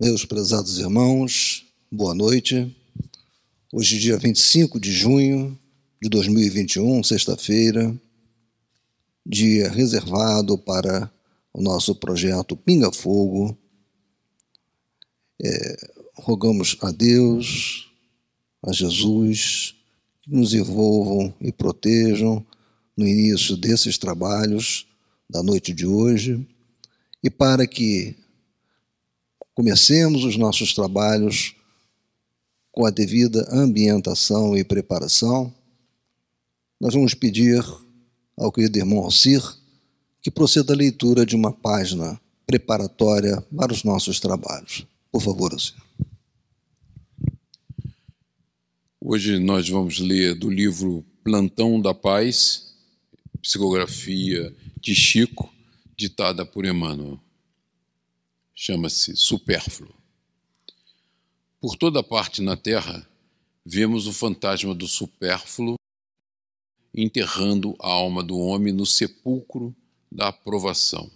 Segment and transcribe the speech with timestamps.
[0.00, 2.72] Meus prezados irmãos, boa noite.
[3.72, 5.58] Hoje, dia 25 de junho
[6.00, 8.00] de 2021, sexta-feira,
[9.26, 11.12] dia reservado para
[11.52, 13.58] o nosso projeto Pinga Fogo.
[15.42, 15.76] É,
[16.14, 17.90] rogamos a Deus,
[18.62, 19.74] a Jesus,
[20.22, 22.46] que nos envolvam e protejam
[22.96, 24.86] no início desses trabalhos
[25.28, 26.46] da noite de hoje
[27.20, 28.14] e para que
[29.58, 31.56] comecemos os nossos trabalhos
[32.70, 35.52] com a devida ambientação e preparação,
[36.80, 37.60] nós vamos pedir
[38.36, 39.42] ao querido irmão Alcir
[40.22, 44.86] que proceda a leitura de uma página preparatória para os nossos trabalhos.
[45.10, 45.74] Por favor, Alcir.
[49.00, 52.76] Hoje nós vamos ler do livro Plantão da Paz,
[53.42, 55.52] psicografia de Chico,
[55.96, 57.18] ditada por Emmanuel
[58.60, 59.94] chama-se supérfluo.
[61.60, 63.08] Por toda parte na Terra,
[63.64, 65.76] vemos o fantasma do supérfluo
[66.92, 69.72] enterrando a alma do homem no sepulcro
[70.10, 71.08] da aprovação.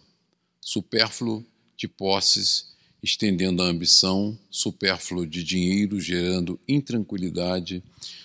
[0.60, 1.44] Supérfluo
[1.76, 7.82] de posses, estendendo a ambição, supérfluo de dinheiro, gerando intranquilidade,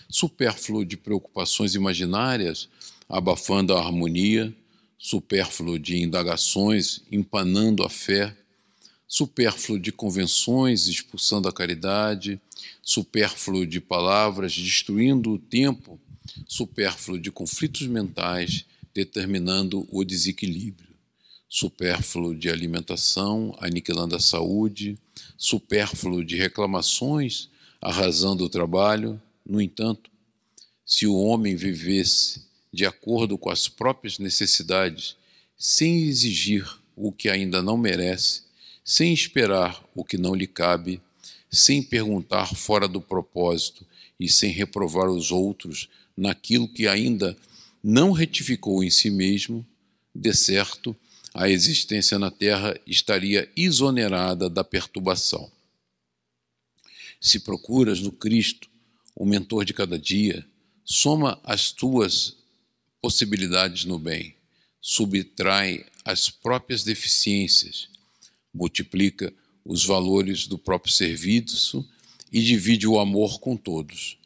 [0.08, 2.70] supérfluo de preocupações imaginárias,
[3.10, 4.56] abafando a harmonia,
[4.96, 8.38] supérfluo de indagações, empanando a fé,
[9.08, 12.40] supérfluo de convenções, expulsando a caridade,
[12.82, 16.00] supérfluo de palavras, destruindo o tempo,
[16.46, 20.90] supérfluo de conflitos mentais, determinando o desequilíbrio,
[21.48, 24.98] supérfluo de alimentação, aniquilando a saúde,
[25.38, 29.22] supérfluo de reclamações, arrasando o trabalho.
[29.46, 30.10] No entanto,
[30.86, 35.16] se o homem vivesse de acordo com as próprias necessidades,
[35.58, 38.47] sem exigir o que ainda não merece,
[38.90, 41.02] sem esperar o que não lhe cabe,
[41.52, 43.86] sem perguntar fora do propósito
[44.18, 47.38] e sem reprovar os outros naquilo que ainda
[47.84, 49.68] não retificou em si mesmo,
[50.16, 50.96] de certo,
[51.34, 55.52] a existência na Terra estaria exonerada da perturbação.
[57.20, 58.70] Se procuras no Cristo
[59.14, 60.48] o mentor de cada dia,
[60.86, 62.38] soma as tuas
[63.02, 64.34] possibilidades no bem,
[64.80, 67.90] subtrai as próprias deficiências,
[68.58, 69.32] multiplica
[69.64, 71.88] os valores do próprio serviço
[72.32, 74.18] e divide o amor com todos,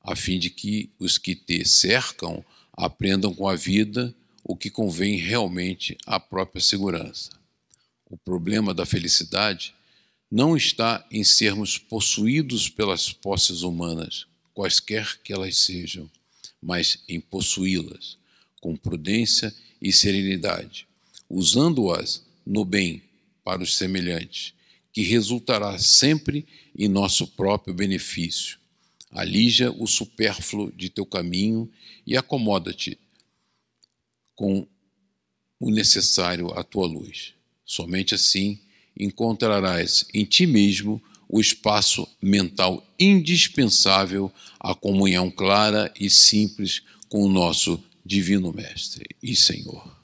[0.00, 5.16] a fim de que os que te cercam aprendam com a vida o que convém
[5.16, 7.30] realmente à própria segurança.
[8.08, 9.74] O problema da felicidade
[10.30, 16.10] não está em sermos possuídos pelas posses humanas, quaisquer que elas sejam,
[16.60, 18.16] mas em possuí-las
[18.60, 20.86] com prudência e serenidade,
[21.28, 23.02] usando-as no bem
[23.44, 24.54] para os semelhantes,
[24.92, 28.58] que resultará sempre em nosso próprio benefício.
[29.10, 31.70] Alija o supérfluo de teu caminho
[32.06, 32.98] e acomoda-te
[34.34, 34.66] com
[35.60, 37.34] o necessário à tua luz.
[37.64, 38.58] Somente assim
[38.98, 44.30] encontrarás em ti mesmo o espaço mental indispensável
[44.60, 50.01] à comunhão clara e simples com o nosso Divino Mestre e Senhor.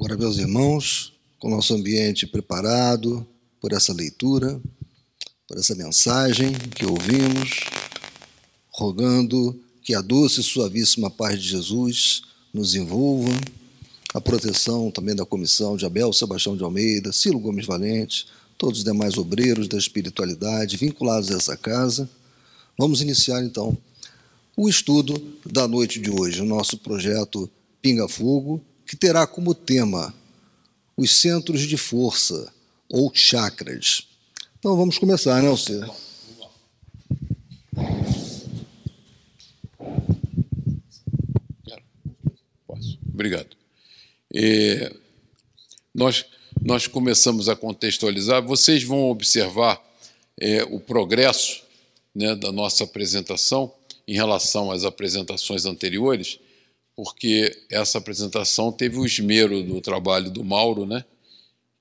[0.00, 3.26] Agora, meus irmãos, com o nosso ambiente preparado
[3.60, 4.58] por essa leitura,
[5.46, 7.66] por essa mensagem que ouvimos,
[8.70, 13.30] rogando que a doce e suavíssima paz de Jesus nos envolva,
[14.14, 18.84] a proteção também da comissão de Abel Sebastião de Almeida, Ciro Gomes Valente, todos os
[18.84, 22.08] demais obreiros da espiritualidade vinculados a essa casa.
[22.78, 23.76] Vamos iniciar então
[24.56, 27.50] o estudo da noite de hoje, o nosso projeto
[27.82, 30.12] Pinga Fogo, que terá como tema
[30.96, 32.52] os centros de força
[32.88, 34.08] ou chakras.
[34.58, 35.88] Então vamos começar, né, Alcir?
[43.14, 43.56] Obrigado.
[44.34, 44.92] É,
[45.94, 46.24] nós,
[46.60, 49.80] nós começamos a contextualizar, vocês vão observar
[50.36, 51.62] é, o progresso
[52.12, 53.72] né, da nossa apresentação
[54.08, 56.40] em relação às apresentações anteriores
[57.02, 61.02] porque essa apresentação teve o esmero do trabalho do Mauro, né,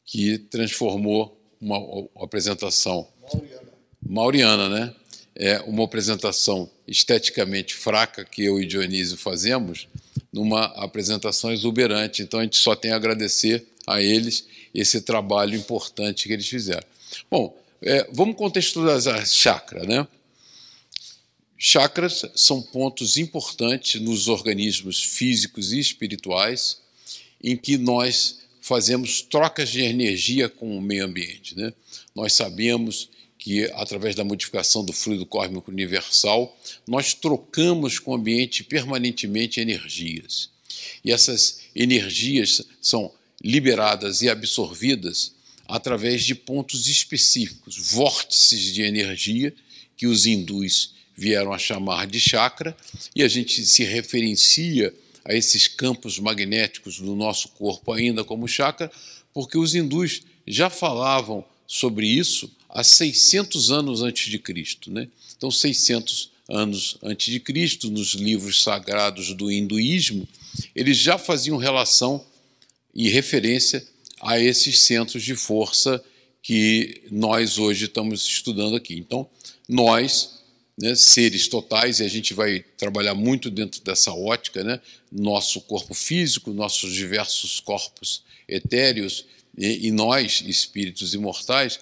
[0.06, 3.72] que transformou uma, uma apresentação Mauriana.
[4.02, 4.96] Mauriana, né,
[5.36, 9.90] é uma apresentação esteticamente fraca que eu e Dionísio fazemos,
[10.32, 12.22] numa apresentação exuberante.
[12.22, 16.88] Então a gente só tem a agradecer a eles esse trabalho importante que eles fizeram.
[17.30, 20.08] Bom, é, vamos contextualizar a chácara, né?
[21.62, 26.80] Chakras são pontos importantes nos organismos físicos e espirituais
[27.44, 31.58] em que nós fazemos trocas de energia com o meio ambiente.
[31.58, 31.74] Né?
[32.16, 36.58] Nós sabemos que, através da modificação do fluido cósmico universal,
[36.88, 40.50] nós trocamos com o ambiente permanentemente energias.
[41.04, 43.12] E essas energias são
[43.44, 45.34] liberadas e absorvidas
[45.68, 49.54] através de pontos específicos, vórtices de energia,
[49.98, 52.76] que os hindus vieram a chamar de chakra,
[53.14, 54.94] e a gente se referencia
[55.26, 58.90] a esses campos magnéticos do nosso corpo ainda como chakra,
[59.34, 64.90] porque os hindus já falavam sobre isso há 600 anos antes de Cristo.
[64.90, 65.08] Né?
[65.38, 70.28] Então, 600 anos antes de Cristo, nos livros sagrados do hinduísmo,
[70.74, 72.26] eles já faziam relação
[72.96, 73.86] e referência
[74.22, 76.04] a esses centros de força
[76.42, 78.96] que nós hoje estamos estudando aqui.
[78.96, 79.30] Então,
[79.68, 80.39] nós,
[80.82, 84.80] né, seres totais, e a gente vai trabalhar muito dentro dessa ótica, né,
[85.12, 89.26] nosso corpo físico, nossos diversos corpos etéreos,
[89.58, 91.80] e, e nós, espíritos imortais,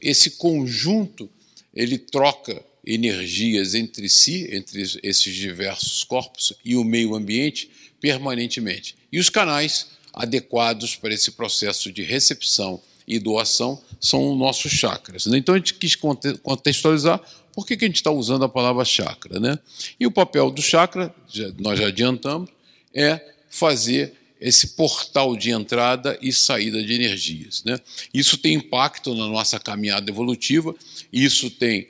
[0.00, 1.28] esse conjunto
[1.74, 7.68] ele troca energias entre si, entre esses diversos corpos e o meio ambiente
[8.00, 8.94] permanentemente.
[9.12, 15.26] E os canais adequados para esse processo de recepção e doação são os nossos chakras.
[15.26, 15.38] Né?
[15.38, 15.94] Então a gente quis
[16.42, 17.20] contextualizar
[17.56, 19.40] por que, que a gente está usando a palavra chakra.
[19.40, 19.58] Né?
[19.98, 22.50] E o papel do chakra, já, nós já adiantamos,
[22.94, 23.18] é
[23.48, 27.64] fazer esse portal de entrada e saída de energias.
[27.64, 27.80] Né?
[28.12, 30.76] Isso tem impacto na nossa caminhada evolutiva,
[31.10, 31.88] isso tem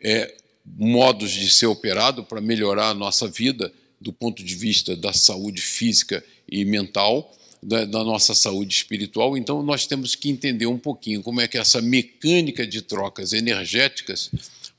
[0.00, 0.34] é,
[0.64, 3.70] modos de ser operado para melhorar a nossa vida
[4.00, 9.36] do ponto de vista da saúde física e mental, da, da, nossa saúde espiritual.
[9.36, 14.30] Então, nós temos que entender um pouquinho como é que essa mecânica de trocas energéticas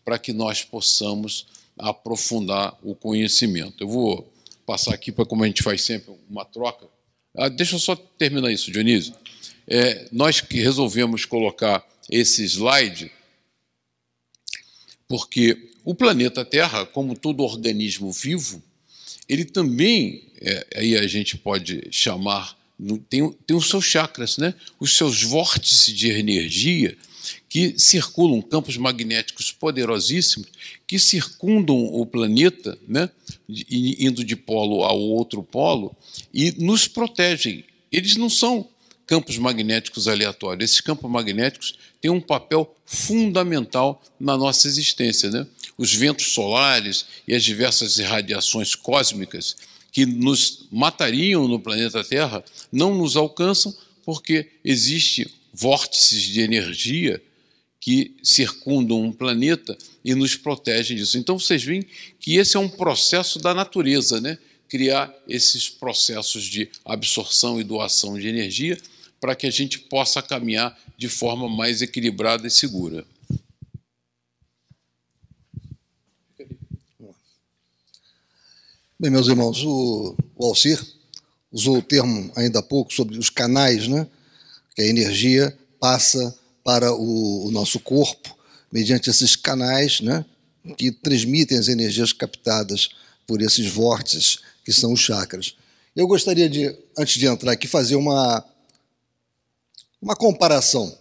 [0.07, 1.45] para que nós possamos
[1.77, 3.83] aprofundar o conhecimento.
[3.83, 4.33] Eu vou
[4.65, 6.87] passar aqui para como a gente faz sempre uma troca.
[7.35, 9.13] Ah, deixa eu só terminar isso, Dionísio.
[9.67, 13.11] É, nós que resolvemos colocar esse slide
[15.09, 18.63] porque o planeta Terra, como todo organismo vivo,
[19.27, 22.55] ele também, é, aí a gente pode chamar
[23.09, 24.53] tem, tem os seus chakras, né?
[24.79, 26.97] os seus vórtices de energia
[27.49, 30.47] que circulam, campos magnéticos poderosíssimos,
[30.85, 33.09] que circundam o planeta, né?
[33.49, 35.95] indo de polo ao outro polo,
[36.33, 37.63] e nos protegem.
[37.91, 38.67] Eles não são
[39.05, 40.69] campos magnéticos aleatórios.
[40.69, 45.31] Esses campos magnéticos têm um papel fundamental na nossa existência.
[45.31, 45.47] Né?
[45.77, 49.55] Os ventos solares e as diversas irradiações cósmicas
[49.91, 53.73] que nos matariam no planeta Terra não nos alcançam
[54.05, 57.21] porque existe vórtices de energia
[57.87, 61.17] que circundam um planeta e nos protegem disso.
[61.17, 61.87] Então vocês veem
[62.19, 64.37] que esse é um processo da natureza, né?
[64.67, 68.77] Criar esses processos de absorção e doação de energia
[69.21, 73.05] para que a gente possa caminhar de forma mais equilibrada e segura.
[78.99, 80.85] Bem, meus irmãos, o, o Alcir
[81.49, 84.05] usou o termo ainda há pouco sobre os canais, né?
[84.75, 86.37] Que a energia passa
[86.67, 88.37] para o, o nosso corpo
[88.69, 90.25] mediante esses canais, né?
[90.77, 92.89] Que transmitem as energias captadas
[93.25, 95.55] por esses vórtices que são os chakras.
[95.95, 98.43] Eu gostaria de, antes de entrar aqui, fazer uma,
[100.01, 100.93] uma comparação,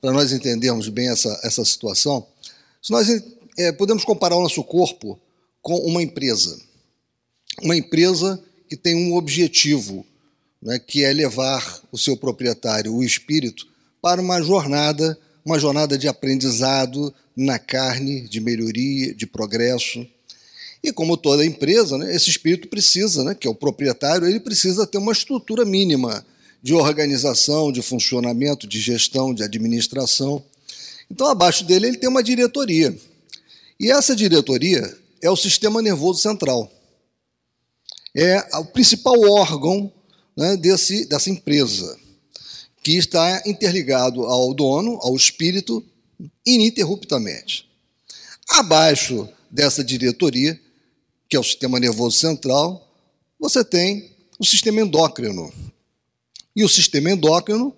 [0.00, 2.24] para nós entendermos bem essa, essa situação.
[2.80, 3.08] Se nós
[3.58, 5.18] é, podemos comparar o nosso corpo
[5.60, 6.56] com uma empresa
[7.60, 10.06] uma empresa que tem um objetivo,
[10.62, 13.66] né, que é levar o seu proprietário, o espírito,
[14.00, 20.06] para uma jornada, uma jornada de aprendizado na carne, de melhoria, de progresso.
[20.82, 24.86] E como toda empresa, né, esse espírito precisa, né, que é o proprietário, ele precisa
[24.86, 26.24] ter uma estrutura mínima
[26.62, 30.42] de organização, de funcionamento, de gestão, de administração.
[31.10, 32.96] Então, abaixo dele, ele tem uma diretoria.
[33.78, 36.70] E essa diretoria é o sistema nervoso central
[38.14, 39.92] é o principal órgão
[40.36, 41.98] né, desse, dessa empresa,
[42.82, 45.84] que está interligado ao dono, ao espírito,
[46.46, 47.68] ininterruptamente.
[48.48, 50.58] Abaixo dessa diretoria,
[51.28, 52.88] que é o sistema nervoso central,
[53.38, 55.52] você tem o sistema endócrino.
[56.56, 57.74] E o sistema endócrino,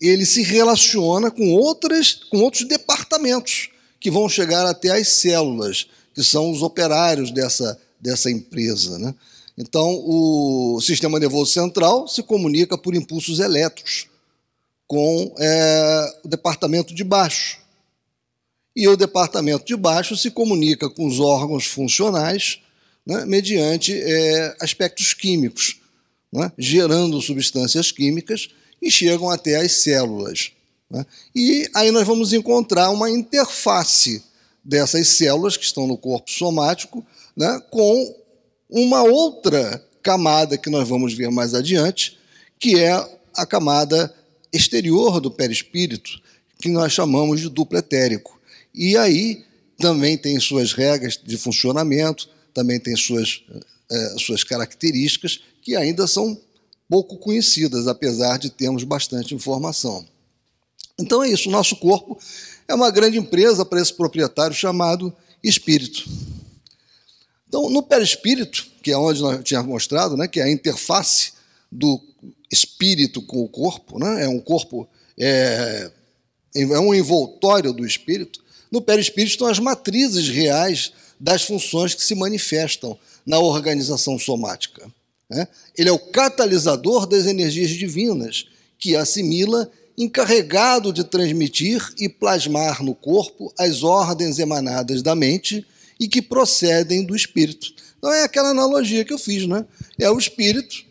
[0.00, 6.22] ele se relaciona com outras com outros departamentos que vão chegar até as células, que
[6.22, 9.14] são os operários dessa dessa empresa, né?
[9.56, 14.08] Então, o sistema nervoso central se comunica por impulsos elétricos
[14.94, 17.58] com é, o departamento de baixo.
[18.76, 22.60] E o departamento de baixo se comunica com os órgãos funcionais
[23.04, 25.80] né, mediante é, aspectos químicos,
[26.36, 26.48] é?
[26.56, 30.52] gerando substâncias químicas e chegam até as células.
[30.94, 31.04] É?
[31.34, 34.22] E aí nós vamos encontrar uma interface
[34.64, 37.04] dessas células que estão no corpo somático
[37.36, 38.14] né, com
[38.70, 42.16] uma outra camada que nós vamos ver mais adiante,
[42.60, 42.92] que é
[43.36, 44.14] a camada
[44.54, 46.20] exterior do perispírito,
[46.60, 48.40] que nós chamamos de duplo etérico.
[48.74, 49.44] E aí
[49.78, 53.42] também tem suas regras de funcionamento, também tem suas,
[53.90, 56.40] é, suas características que ainda são
[56.88, 60.06] pouco conhecidas, apesar de termos bastante informação.
[60.98, 62.18] Então é isso, o nosso corpo
[62.68, 66.08] é uma grande empresa para esse proprietário chamado espírito.
[67.48, 71.32] Então, no perispírito, que é onde nós tínhamos mostrado, né, que é a interface
[71.70, 72.00] do
[72.50, 75.90] espírito com o corpo, né, é um corpo, é,
[76.54, 82.14] é um envoltório do espírito, no perispírito estão as matrizes reais das funções que se
[82.14, 84.86] manifestam na organização somática.
[85.30, 85.46] Né?
[85.76, 88.46] Ele é o catalisador das energias divinas,
[88.78, 95.64] que assimila encarregado de transmitir e plasmar no corpo as ordens emanadas da mente
[95.98, 97.72] e que procedem do espírito.
[97.96, 99.64] Então é aquela analogia que eu fiz, né?
[99.98, 100.84] É o espírito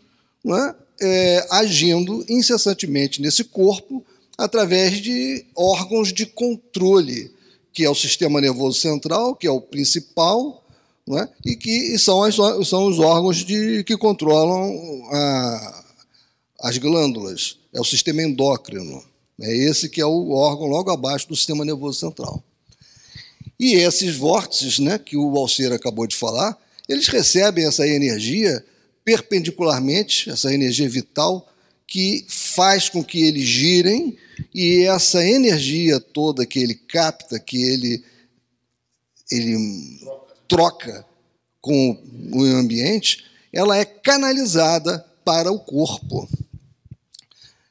[0.44, 0.74] né?
[1.04, 4.04] É, agindo incessantemente nesse corpo
[4.36, 7.30] através de órgãos de controle,
[7.72, 10.64] que é o sistema nervoso central, que é o principal,
[11.06, 11.28] né?
[11.44, 12.34] e que são, as,
[12.66, 14.72] são os órgãos de, que controlam
[15.12, 15.84] a,
[16.60, 19.04] as glândulas é o sistema endócrino.
[19.40, 22.42] É esse que é o órgão logo abaixo do sistema nervoso central.
[23.58, 26.56] E esses vórtices, né, que o Alceira acabou de falar,
[26.88, 28.64] eles recebem essa energia
[29.04, 31.48] perpendicularmente, essa energia vital,
[31.86, 34.16] que faz com que eles girem,
[34.54, 38.04] e essa energia toda que ele capta, que ele,
[39.30, 40.00] ele
[40.48, 41.04] troca
[41.60, 46.28] com o ambiente, ela é canalizada para o corpo.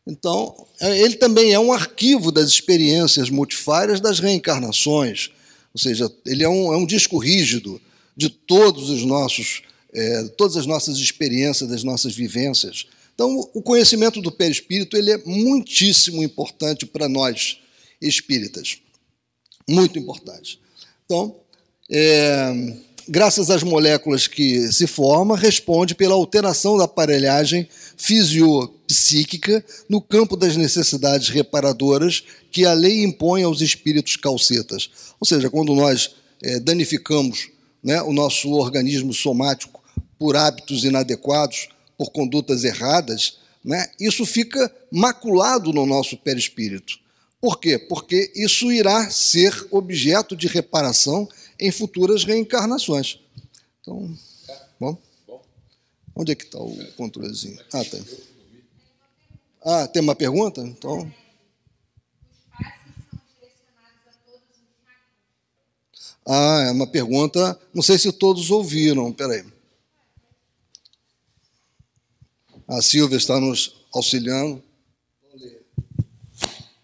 [0.06, 5.30] Então, ele também é um arquivo das experiências multifárias das reencarnações,
[5.74, 7.82] ou seja, ele é um, é um disco rígido
[8.16, 9.64] de todos os nossos,
[9.94, 12.88] é, todas as nossas experiências, das nossas vivências.
[13.14, 17.60] Então, o conhecimento do perispírito ele é muitíssimo importante para nós
[18.02, 18.80] espíritas,
[19.70, 20.60] muito importante.
[21.06, 21.36] Então,
[21.90, 22.74] é,
[23.08, 30.58] graças às moléculas que se formam, responde pela alteração da aparelhagem fisiopsíquica no campo das
[30.58, 34.90] necessidades reparadoras que a lei impõe aos espíritos calcetas.
[35.20, 37.50] Ou seja, quando nós é, danificamos
[37.84, 39.73] né, o nosso organismo somático
[40.24, 46.98] por hábitos inadequados, por condutas erradas, né, isso fica maculado no nosso perispírito.
[47.42, 47.78] Por quê?
[47.78, 51.28] Porque isso irá ser objeto de reparação
[51.60, 53.20] em futuras reencarnações.
[53.82, 54.18] Então,
[54.80, 54.98] bom.
[56.16, 57.60] Onde é que está o controlezinho?
[57.74, 58.06] Ah, tem.
[59.62, 60.62] Ah, tem uma pergunta?
[60.62, 61.12] Então.
[66.26, 67.60] Ah, é uma pergunta.
[67.74, 69.12] Não sei se todos ouviram.
[69.12, 69.52] Peraí.
[72.74, 74.64] A Silvia está nos auxiliando.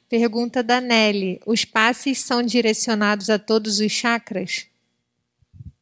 [0.07, 4.67] Pergunta da Nelly: Os passes são direcionados a todos os chakras?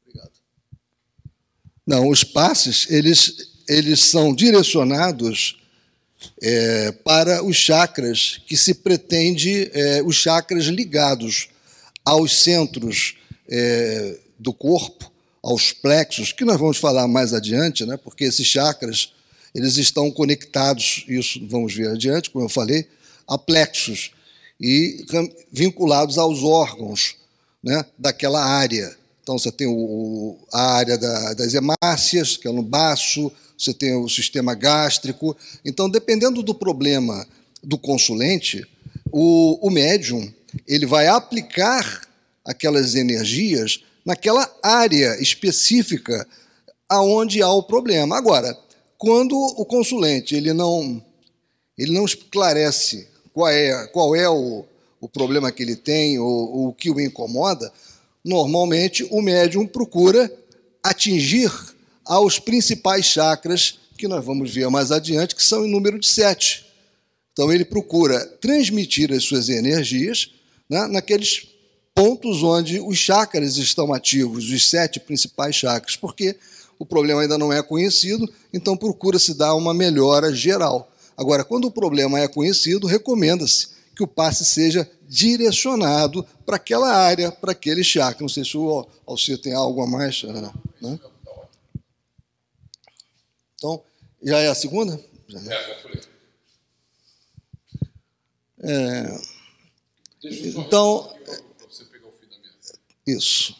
[0.01, 0.31] Obrigado.
[1.85, 5.61] Não, os passes eles, eles são direcionados
[6.41, 11.49] é, para os chakras que se pretende, é, os chakras ligados
[12.05, 13.17] aos centros
[13.49, 15.11] é, do corpo,
[15.43, 19.11] aos plexos, que nós vamos falar mais adiante, né, porque esses chakras
[19.57, 22.85] eles estão conectados, isso vamos ver adiante, como eu falei,
[23.27, 24.11] a plexos,
[24.61, 25.03] e
[25.51, 27.15] vinculados aos órgãos
[27.63, 28.95] né, daquela área.
[29.23, 33.95] Então, você tem o, a área da, das hemácias, que é no baço, você tem
[33.95, 35.35] o sistema gástrico.
[35.65, 37.27] Então, dependendo do problema
[37.63, 38.63] do consulente,
[39.11, 40.31] o, o médium
[40.67, 42.07] ele vai aplicar
[42.45, 46.27] aquelas energias naquela área específica
[46.87, 48.15] aonde há o problema.
[48.15, 48.55] Agora,
[48.97, 51.03] quando o consulente ele não
[51.77, 54.65] ele não esclarece qual é, qual é o,
[54.99, 57.71] o problema que ele tem ou o que o incomoda,
[58.25, 60.31] normalmente o médium procura
[60.83, 61.51] atingir
[62.03, 66.65] aos principais chakras, que nós vamos ver mais adiante, que são em número de sete.
[67.31, 70.31] Então ele procura transmitir as suas energias
[70.67, 71.47] né, naqueles
[71.93, 76.35] pontos onde os chakras estão ativos, os sete principais chakras, porque
[76.79, 80.91] o problema ainda não é conhecido, então procura-se dar uma melhora geral.
[81.15, 87.31] Agora, quando o problema é conhecido, recomenda-se que o passe seja direcionado para aquela área,
[87.31, 88.21] para aquele chakra.
[88.21, 90.23] Não sei se o Alcir tem algo a mais.
[90.27, 90.99] Ah, né?
[93.55, 93.81] Então,
[94.21, 95.03] Já é a segunda?
[95.27, 96.17] Já é.
[98.59, 99.19] É,
[100.23, 101.13] então,
[103.05, 103.55] isso.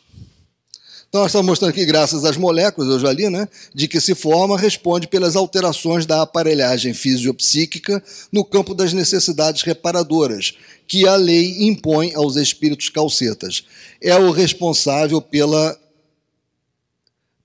[1.10, 4.14] Então, nós estamos mostrando aqui, graças às moléculas, eu já li, né, de que se
[4.14, 10.54] forma responde pelas alterações da aparelhagem fisiopsíquica no campo das necessidades reparadoras,
[10.86, 13.64] que a lei impõe aos espíritos calcetas.
[14.02, 15.80] É o responsável pela,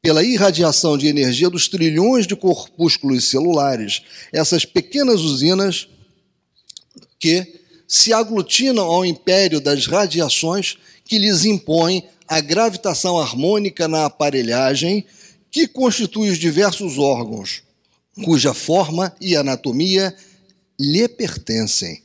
[0.03, 4.03] pela irradiação de energia dos trilhões de corpúsculos celulares,
[4.33, 5.87] essas pequenas usinas
[7.21, 15.05] que se aglutinam ao império das radiações que lhes impõe a gravitação harmônica na aparelhagem
[15.51, 17.63] que constitui os diversos órgãos,
[18.25, 20.15] cuja forma e anatomia
[20.81, 22.03] lhe pertencem,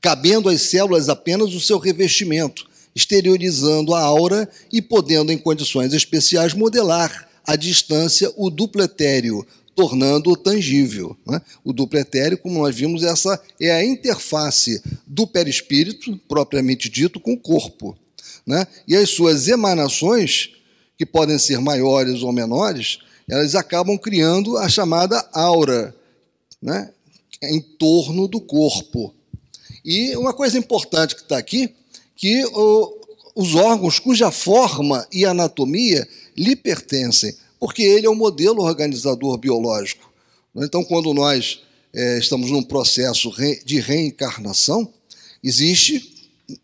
[0.00, 6.52] cabendo às células apenas o seu revestimento, exteriorizando a aura e podendo, em condições especiais,
[6.52, 11.16] modelar à distância o dupletéreo, tornando-o tangível.
[11.24, 11.40] Né?
[11.62, 17.38] O dupletéreo, como nós vimos, essa é a interface do perispírito, propriamente dito, com o
[17.38, 17.96] corpo.
[18.48, 18.66] Né?
[18.88, 20.52] E as suas emanações,
[20.96, 25.94] que podem ser maiores ou menores, elas acabam criando a chamada aura
[26.60, 26.90] né?
[27.42, 29.14] em torno do corpo.
[29.84, 31.74] E uma coisa importante que está aqui,
[32.16, 32.98] que o,
[33.34, 40.10] os órgãos cuja forma e anatomia lhe pertencem porque ele é o modelo organizador biológico.
[40.56, 41.60] Então, quando nós
[41.92, 43.30] é, estamos num processo
[43.64, 44.90] de reencarnação,
[45.42, 46.17] existe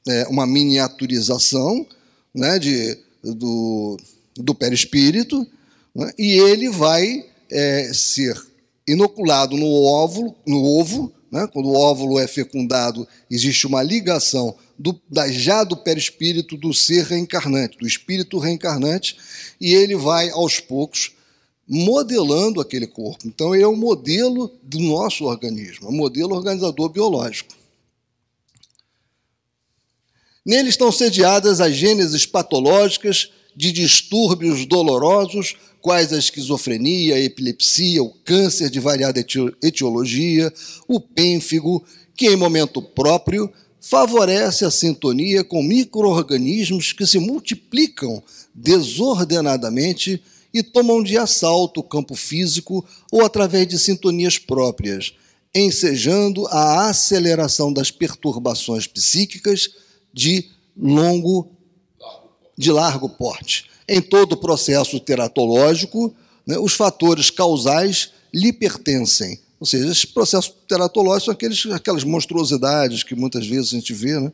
[0.08, 1.86] é, uma miniaturização
[2.34, 3.96] né, de, do,
[4.36, 5.46] do perispírito,
[5.94, 8.40] né, e ele vai é, ser
[8.86, 15.00] inoculado no óvulo, no ovo, né, quando o óvulo é fecundado, existe uma ligação do,
[15.10, 19.16] da, já do perispírito do ser reencarnante, do espírito reencarnante,
[19.60, 21.12] e ele vai aos poucos
[21.66, 23.26] modelando aquele corpo.
[23.26, 27.54] Então, ele é o modelo do nosso organismo, é o modelo organizador biológico.
[30.45, 38.11] Nele estão sediadas as gêneses patológicas de distúrbios dolorosos, quais a esquizofrenia, a epilepsia, o
[38.11, 39.25] câncer de variada
[39.63, 40.52] etiologia,
[40.87, 41.83] o pênfigo,
[42.17, 48.23] que em momento próprio favorece a sintonia com micro-organismos que se multiplicam
[48.54, 55.15] desordenadamente e tomam de assalto o campo físico ou através de sintonias próprias,
[55.54, 59.71] ensejando a aceleração das perturbações psíquicas
[60.14, 61.50] de longo
[62.56, 63.68] de largo porte.
[63.88, 66.14] Em todo o processo teratológico,
[66.46, 73.02] né, os fatores causais lhe pertencem, ou seja, esses processos teratológicos são aqueles, aquelas monstruosidades
[73.02, 74.32] que muitas vezes a gente vê, né?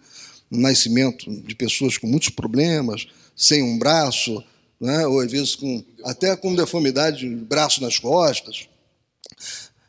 [0.51, 4.43] nascimento de pessoas com muitos problemas, sem um braço,
[4.81, 5.07] né?
[5.07, 8.69] ou às vezes com, até com deformidade, braço nas costas.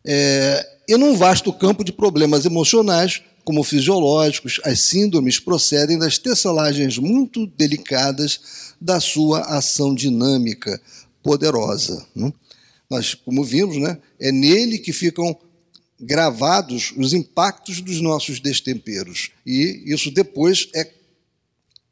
[0.06, 6.98] É, e num vasto campo de problemas emocionais, como fisiológicos, as síndromes procedem das tesselagens
[6.98, 10.82] muito delicadas da sua ação dinâmica
[11.24, 12.06] poderosa.
[12.16, 12.32] Né?
[12.92, 15.34] nós, como vimos, né, é nele que ficam
[15.98, 19.32] gravados os impactos dos nossos destemperos.
[19.46, 20.92] E isso depois é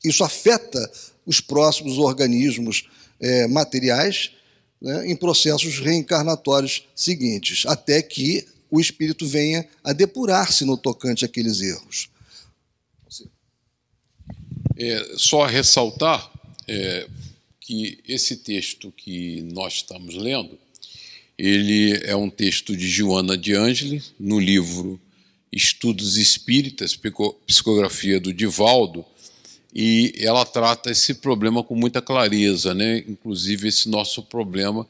[0.03, 0.91] isso afeta
[1.25, 4.31] os próximos organismos é, materiais
[4.81, 11.61] né, em processos reencarnatórios seguintes, até que o espírito venha a depurar-se no tocante àqueles
[11.61, 12.09] erros.
[14.77, 16.31] É, só ressaltar
[16.67, 17.07] é,
[17.59, 20.57] que esse texto que nós estamos lendo
[21.39, 24.99] ele é um texto de Joana de Angeli, no livro
[25.49, 26.99] Estudos Espíritas,
[27.47, 29.05] Psicografia do Divaldo,
[29.73, 33.05] e ela trata esse problema com muita clareza, né?
[33.07, 34.85] inclusive esse nosso problema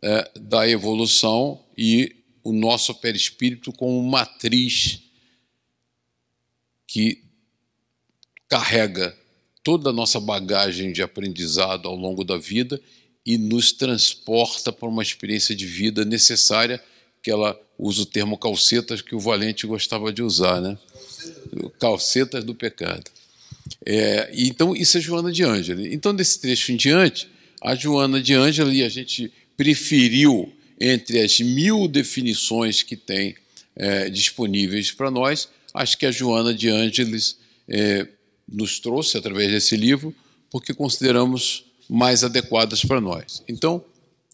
[0.00, 5.00] é, da evolução e o nosso perispírito como matriz
[6.86, 7.24] que
[8.48, 9.16] carrega
[9.64, 12.80] toda a nossa bagagem de aprendizado ao longo da vida
[13.26, 16.80] e nos transporta para uma experiência de vida necessária,
[17.22, 20.78] que ela usa o termo calcetas que o Valente gostava de usar, né?
[21.80, 23.10] Calcetas do pecado.
[23.86, 25.94] É, então, isso é Joana de Ângeli.
[25.94, 27.26] Então, desse trecho em diante,
[27.62, 33.34] a Joana de Ângeli, a gente preferiu, entre as mil definições que tem
[33.76, 38.06] é, disponíveis para nós, acho que a Joana de Ângeles é,
[38.48, 40.14] nos trouxe através desse livro,
[40.50, 43.42] porque consideramos mais adequadas para nós.
[43.48, 43.84] Então,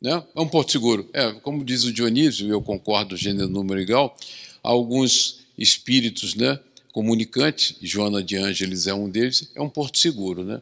[0.00, 1.08] né, é um porto seguro.
[1.12, 4.16] É, como diz o Dionísio, eu concordo, gênero, número igual,
[4.62, 6.58] alguns espíritos né,
[6.92, 10.44] comunicantes, Joana de Ângeles é um deles, é um porto seguro.
[10.44, 10.60] Né?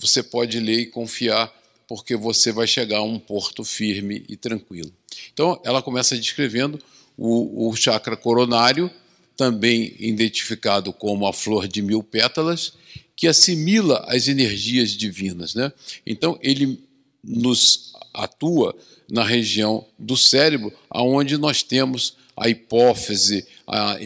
[0.00, 1.52] Você pode ler e confiar
[1.88, 4.92] porque você vai chegar a um porto firme e tranquilo.
[5.32, 6.78] Então, ela começa descrevendo
[7.16, 8.90] o, o chakra coronário,
[9.36, 12.74] também identificado como a flor de mil pétalas,
[13.16, 15.54] que assimila as energias divinas.
[15.54, 15.72] Né?
[16.06, 16.80] Então, ele
[17.22, 18.74] nos atua
[19.10, 23.96] na região do cérebro, aonde nós temos a hipófise, a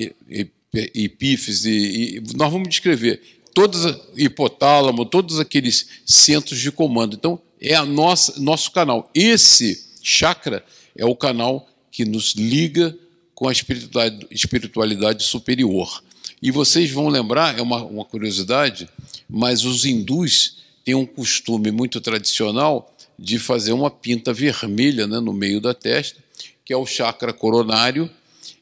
[0.94, 3.20] epífise, e nós vamos descrever
[3.58, 7.16] todos hipotálamo, todos aqueles centros de comando.
[7.16, 9.11] Então, é a nossa nosso canal.
[9.14, 10.64] Esse chakra
[10.97, 12.97] é o canal que nos liga
[13.35, 16.03] com a espiritualidade, espiritualidade superior.
[16.40, 18.88] E vocês vão lembrar, é uma, uma curiosidade,
[19.29, 25.33] mas os hindus têm um costume muito tradicional de fazer uma pinta vermelha né, no
[25.33, 26.21] meio da testa,
[26.64, 28.09] que é o chakra coronário.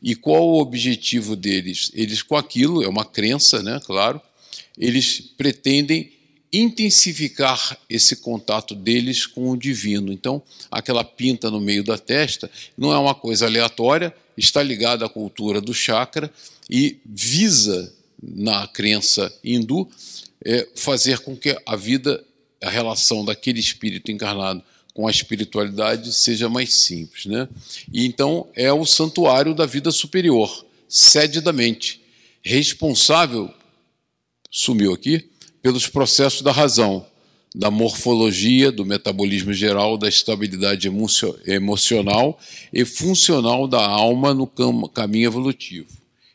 [0.03, 1.91] E qual o objetivo deles?
[1.95, 4.21] Eles, com aquilo, é uma crença, né, claro,
[4.79, 6.13] eles pretendem
[6.53, 10.13] intensificar esse contato deles com o divino.
[10.13, 15.09] Então, aquela pinta no meio da testa não é uma coisa aleatória, está ligada à
[15.09, 16.33] cultura do chakra
[16.69, 19.89] e visa, na crença hindu,
[20.45, 22.25] é, fazer com que a vida,
[22.63, 24.63] a relação daquele espírito encarnado
[24.95, 27.27] com a espiritualidade seja mais simples.
[27.27, 27.47] Né?
[27.93, 32.01] E então é o santuário da vida superior, sede da mente,
[32.43, 33.53] responsável,
[34.51, 35.29] sumiu aqui,
[35.66, 37.05] pelos processos da razão,
[37.52, 40.88] da morfologia, do metabolismo geral, da estabilidade
[41.44, 42.38] emocional
[42.72, 44.46] e funcional da alma no
[44.88, 45.88] caminho evolutivo.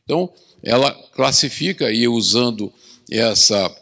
[0.03, 0.29] Então,
[0.61, 2.73] ela classifica, e usando
[3.09, 3.73] essa,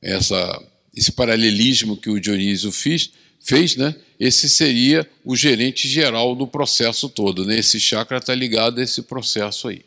[0.00, 0.62] essa,
[0.94, 3.10] esse paralelismo que o Dionísio fez,
[3.40, 7.44] fez né, esse seria o gerente geral do processo todo.
[7.44, 7.58] Né?
[7.58, 9.84] Esse chakra está ligado a esse processo aí.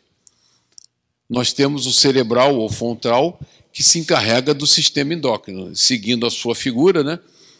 [1.26, 3.40] Nós temos o cerebral ou frontal,
[3.76, 5.76] que se encarrega do sistema endócrino.
[5.76, 7.18] Seguindo a sua figura, né,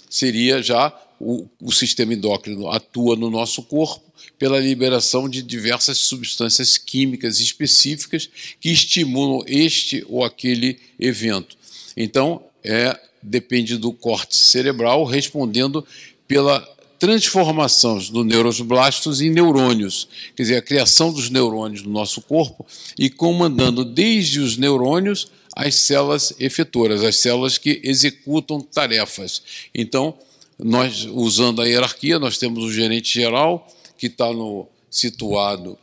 [0.09, 4.03] seria já o, o sistema endócrino atua no nosso corpo
[4.39, 11.55] pela liberação de diversas substâncias químicas específicas que estimulam este ou aquele evento.
[11.95, 15.87] Então, é, depende do corte cerebral, respondendo
[16.27, 16.67] pela
[16.99, 22.65] transformação dos neuroblastos em neurônios, quer dizer, a criação dos neurônios no nosso corpo
[22.99, 29.43] e comandando desde os neurônios as células efetoras, as células que executam tarefas.
[29.75, 30.15] Então,
[30.59, 33.67] nós, usando a hierarquia, nós temos o gerente geral,
[33.97, 35.79] que está no, situado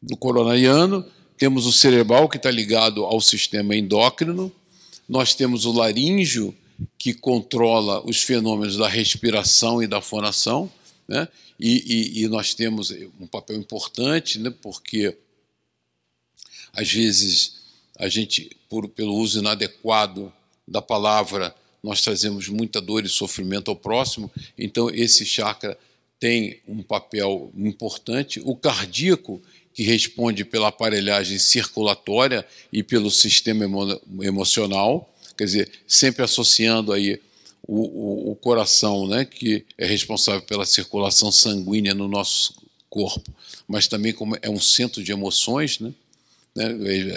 [0.00, 1.04] no coronariano,
[1.36, 4.52] temos o cerebral, que está ligado ao sistema endócrino,
[5.08, 6.54] nós temos o laríngeo,
[6.96, 10.70] que controla os fenômenos da respiração e da fonação,
[11.08, 11.26] né?
[11.58, 14.54] e, e, e nós temos um papel importante, né?
[14.62, 15.16] porque
[16.72, 17.60] às vezes
[17.98, 20.32] a gente, por, pelo uso inadequado
[20.66, 25.76] da palavra, nós trazemos muita dor e sofrimento ao próximo, então esse chakra
[26.20, 28.40] tem um papel importante.
[28.44, 29.42] O cardíaco,
[29.74, 37.20] que responde pela aparelhagem circulatória e pelo sistema emo emocional, quer dizer, sempre associando aí
[37.66, 42.54] o, o, o, coração, né, que é responsável pela circulação sanguínea no nosso
[42.88, 43.32] corpo,
[43.66, 45.92] mas também como é um centro de emoções, né?
[46.54, 46.66] Né?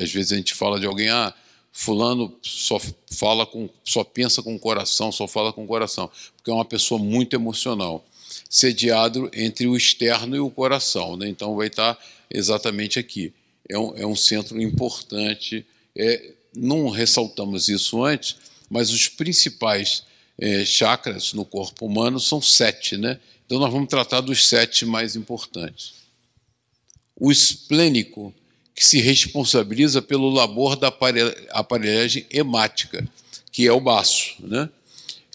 [0.01, 1.33] Às vezes a gente fala de alguém, ah,
[1.73, 2.79] fulano só
[3.11, 6.63] fala com, só pensa com o coração, só fala com o coração, porque é uma
[6.63, 8.05] pessoa muito emocional,
[8.47, 11.27] sediado entre o externo e o coração, né?
[11.27, 11.97] Então vai estar
[12.29, 13.33] exatamente aqui.
[13.67, 15.65] É um, é um centro importante.
[15.95, 18.35] É, não ressaltamos isso antes,
[18.69, 20.03] mas os principais
[20.37, 23.19] é, chakras no corpo humano são sete, né?
[23.45, 25.95] Então nós vamos tratar dos sete mais importantes.
[27.15, 28.33] O esplênico
[28.75, 30.91] que se responsabiliza pelo labor da
[31.51, 33.07] aparelhagem hemática,
[33.51, 34.69] que é o baço, né?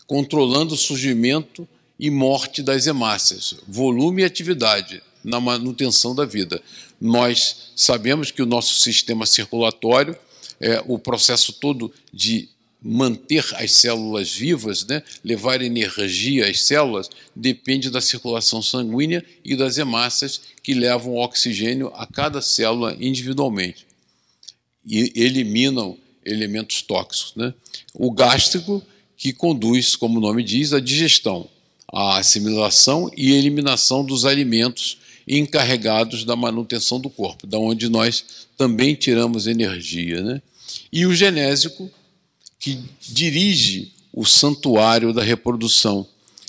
[0.07, 6.62] controlando o surgimento e morte das hemácias, volume e atividade na manutenção da vida.
[7.01, 10.16] Nós sabemos que o nosso sistema circulatório,
[10.61, 12.48] é, o processo todo de
[12.80, 19.78] manter as células vivas, né, levar energia às células, depende da circulação sanguínea e das
[19.78, 23.88] hemácias que levam oxigênio a cada célula individualmente
[24.88, 27.34] e eliminam elementos tóxicos.
[27.36, 27.52] Né?
[27.92, 28.82] O gástrico,
[29.16, 31.48] que conduz, como o nome diz, a digestão,
[31.92, 38.24] a assimilação e eliminação dos alimentos encarregados da manutenção do corpo, da onde nós
[38.56, 40.22] também tiramos energia.
[40.22, 40.42] Né?
[40.90, 41.90] E o genésico,
[42.58, 46.06] que dirige o santuário da reprodução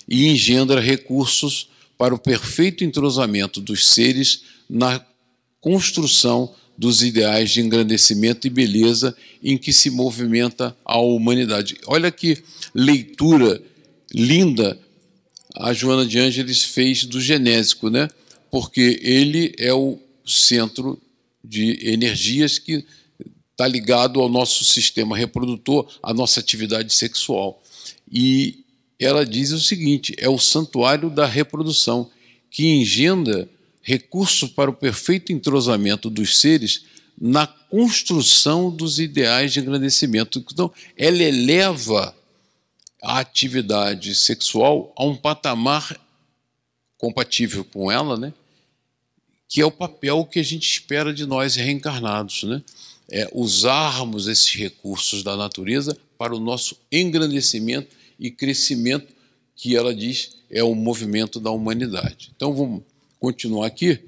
[0.08, 5.04] e engendra recursos para o perfeito entrosamento dos seres na
[5.60, 11.76] construção dos ideais de engrandecimento e beleza em que se movimenta a humanidade.
[11.86, 12.42] Olha que
[12.74, 13.62] leitura
[14.12, 14.78] linda
[15.54, 18.08] a Joana de Ângeles fez do genésico, né?
[18.50, 21.00] porque ele é o centro
[21.42, 22.84] de energias que
[23.60, 27.62] está ligado ao nosso sistema reprodutor, à nossa atividade sexual.
[28.10, 28.64] E
[28.98, 32.10] ela diz o seguinte: é o santuário da reprodução,
[32.50, 33.46] que engendra
[33.82, 36.84] recursos para o perfeito entrosamento dos seres
[37.20, 40.42] na construção dos ideais de engrandecimento.
[40.50, 42.16] Então, ela eleva
[43.02, 45.98] a atividade sexual a um patamar
[46.96, 48.32] compatível com ela, né?
[49.50, 52.62] que é o papel que a gente espera de nós reencarnados, né?
[53.10, 59.12] É usarmos esses recursos da natureza para o nosso engrandecimento e crescimento,
[59.56, 62.32] que ela diz é o movimento da humanidade.
[62.34, 62.82] Então vamos
[63.18, 64.00] continuar aqui.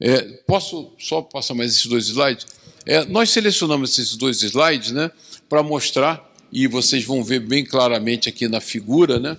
[0.00, 2.46] É, posso só passar mais esses dois slides?
[2.86, 5.10] É, nós selecionamos esses dois slides né,
[5.48, 9.36] para mostrar, e vocês vão ver bem claramente aqui na figura, né,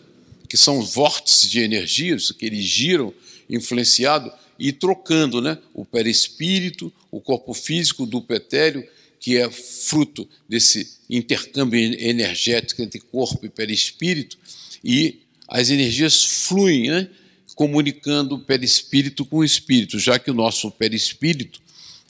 [0.48, 3.14] que são vórtices de energias que eles giram,
[3.50, 8.88] influenciado e trocando né, o perispírito, o corpo físico do petélio,
[9.22, 14.38] que é fruto desse intercâmbio energético entre corpo e perispírito,
[14.84, 17.08] e as energias fluem, né,
[17.56, 21.62] comunicando o perispírito com o espírito, já que o nosso perispírito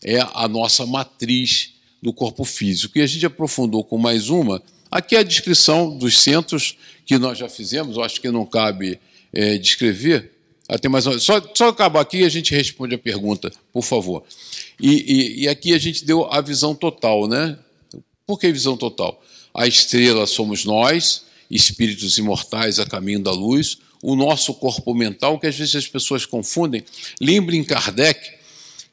[0.02, 2.98] é a nossa matriz do corpo físico.
[2.98, 4.64] E a gente aprofundou com mais uma.
[4.90, 9.00] Aqui é a descrição dos centros que nós já fizemos, eu acho que não cabe
[9.34, 10.31] é, descrever,
[10.78, 11.20] tem mais uma...
[11.20, 14.24] só, só acabar aqui e a gente responde a pergunta, por favor.
[14.80, 17.58] E, e, e aqui a gente deu a visão total, né?
[18.26, 19.22] Por que visão total?
[19.54, 25.48] A estrela somos nós, espíritos imortais a caminho da luz, o nosso corpo mental, que
[25.48, 26.84] às vezes as pessoas confundem.
[27.20, 28.40] Lembrem Kardec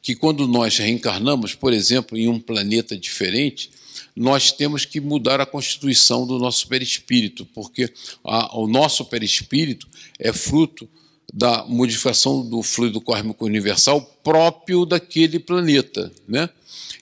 [0.03, 3.71] que quando nós reencarnamos, por exemplo, em um planeta diferente,
[4.17, 7.93] nós temos que mudar a constituição do nosso perispírito, porque
[8.25, 9.87] a, o nosso perispírito
[10.19, 10.89] é fruto
[11.33, 16.11] da modificação do fluido cósmico universal próprio daquele planeta.
[16.27, 16.49] Né?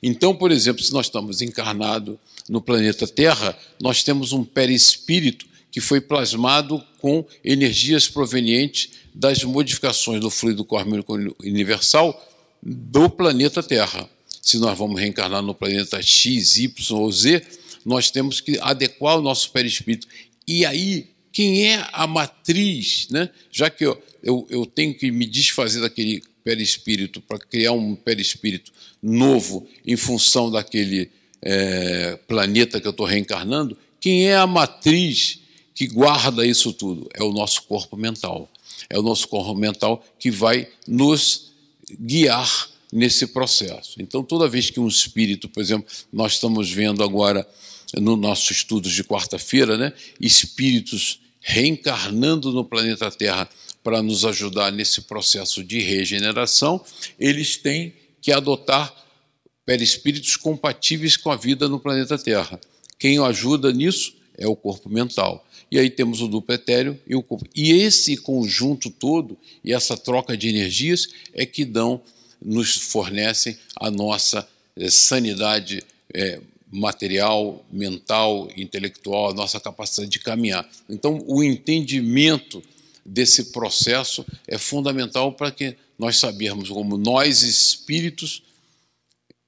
[0.03, 2.17] Então, por exemplo, se nós estamos encarnados
[2.49, 10.21] no planeta Terra, nós temos um perispírito que foi plasmado com energias provenientes das modificações
[10.21, 12.19] do fluido cósmico universal
[12.62, 14.09] do planeta Terra.
[14.43, 17.43] Se nós vamos reencarnar no planeta X, Y ou Z,
[17.85, 20.07] nós temos que adequar o nosso perispírito.
[20.47, 23.29] E aí, quem é a matriz, né?
[23.51, 23.85] já que
[24.27, 30.51] eu, eu tenho que me desfazer daquele perispírito para criar um perispírito novo em função
[30.51, 31.11] daquele
[31.41, 35.39] é, planeta que eu estou reencarnando, quem é a matriz
[35.73, 37.09] que guarda isso tudo?
[37.15, 38.51] É o nosso corpo mental.
[38.91, 41.53] É o nosso corpo mental que vai nos
[42.01, 44.01] guiar nesse processo.
[44.01, 47.47] Então, toda vez que um espírito, por exemplo, nós estamos vendo agora
[47.95, 53.49] no nossos estudos de quarta-feira, né, espíritos reencarnando no planeta Terra
[53.87, 56.85] para nos ajudar nesse processo de regeneração,
[57.20, 58.92] eles têm que adotar
[59.64, 62.59] perispíritos compatíveis com a vida no planeta Terra.
[62.99, 65.46] Quem ajuda nisso é o corpo mental.
[65.70, 67.49] E aí temos o duplo etéreo e o corpo.
[67.55, 72.01] E esse conjunto todo e essa troca de energias é que dão,
[72.42, 76.40] nos fornecem a nossa eh, sanidade eh,
[76.72, 80.68] material, mental, intelectual, a nossa capacidade de caminhar.
[80.90, 82.61] Então, o entendimento
[83.07, 88.42] desse processo é fundamental para que nós sabermos como nós, espíritos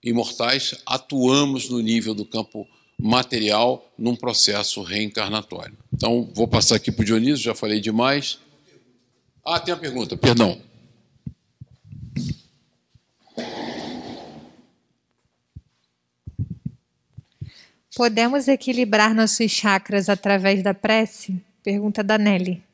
[0.03, 2.66] imortais, atuamos no nível do campo
[3.01, 5.77] material num processo reencarnatório.
[5.92, 8.38] Então, vou passar aqui para o Dionísio, já falei demais.
[9.44, 10.61] Ah, tem a pergunta, perdão.
[17.94, 21.42] Podemos equilibrar nossos chakras através da prece?
[21.64, 22.67] Pergunta da Nelly.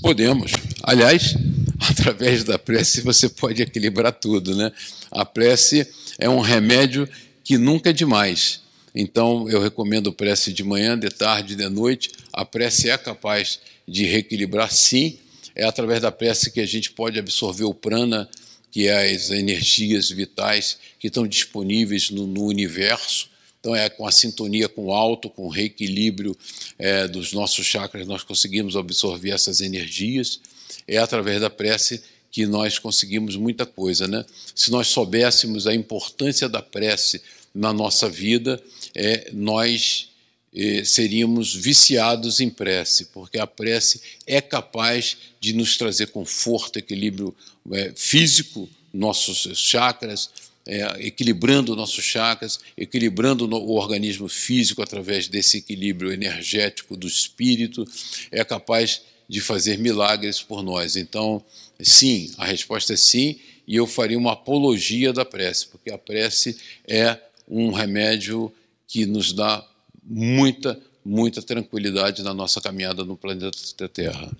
[0.00, 0.52] Podemos.
[0.82, 1.34] Aliás,
[1.80, 4.72] através da prece você pode equilibrar tudo, né?
[5.10, 5.86] A prece
[6.18, 7.08] é um remédio
[7.42, 8.60] que nunca é demais.
[8.94, 12.10] Então, eu recomendo prece de manhã, de tarde, de noite.
[12.32, 15.18] A prece é capaz de reequilibrar, sim.
[15.54, 18.28] É através da prece que a gente pode absorver o prana,
[18.70, 23.28] que é as energias vitais que estão disponíveis no, no universo
[23.66, 26.38] então, é com a sintonia com o alto, com o reequilíbrio
[26.78, 30.38] é, dos nossos chakras, nós conseguimos absorver essas energias.
[30.86, 32.00] É através da prece
[32.30, 34.06] que nós conseguimos muita coisa.
[34.06, 34.24] Né?
[34.54, 37.20] Se nós soubéssemos a importância da prece
[37.52, 38.62] na nossa vida,
[38.94, 40.10] é, nós
[40.54, 47.34] é, seríamos viciados em prece, porque a prece é capaz de nos trazer conforto, equilíbrio
[47.72, 50.30] é, físico, nossos chakras,
[50.66, 57.84] é, equilibrando nossos chakras, equilibrando o organismo físico através desse equilíbrio energético do espírito,
[58.30, 60.96] é capaz de fazer milagres por nós.
[60.96, 61.42] Então,
[61.80, 66.56] sim, a resposta é sim, e eu faria uma apologia da prece, porque a prece
[66.86, 68.52] é um remédio
[68.86, 69.64] que nos dá
[70.04, 74.30] muita, muita tranquilidade na nossa caminhada no planeta Terra.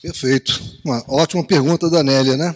[0.00, 0.60] Perfeito.
[0.84, 2.54] Uma ótima pergunta da Nélia, né?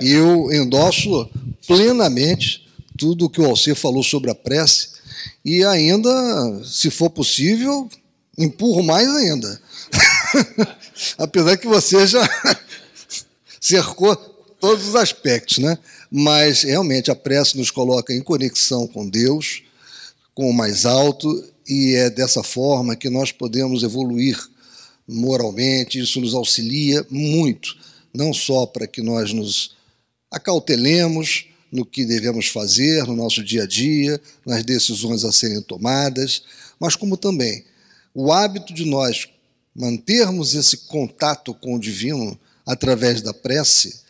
[0.00, 1.28] E eu endosso
[1.66, 2.66] plenamente
[2.96, 4.88] tudo o que o Alcir falou sobre a prece
[5.44, 6.10] e ainda,
[6.64, 7.88] se for possível,
[8.38, 9.60] empurro mais ainda.
[11.18, 12.26] Apesar que você já
[13.60, 14.16] cercou
[14.58, 15.78] todos os aspectos, né?
[16.10, 19.62] Mas realmente a prece nos coloca em conexão com Deus,
[20.34, 24.38] com o mais alto, e é dessa forma que nós podemos evoluir
[25.06, 25.98] moralmente.
[26.00, 27.76] Isso nos auxilia muito,
[28.14, 29.73] não só para que nós nos
[30.34, 36.42] acautelemos no que devemos fazer no nosso dia a dia, nas decisões a serem tomadas,
[36.78, 37.64] mas como também
[38.14, 39.28] o hábito de nós
[39.74, 44.00] mantermos esse contato com o divino através da prece,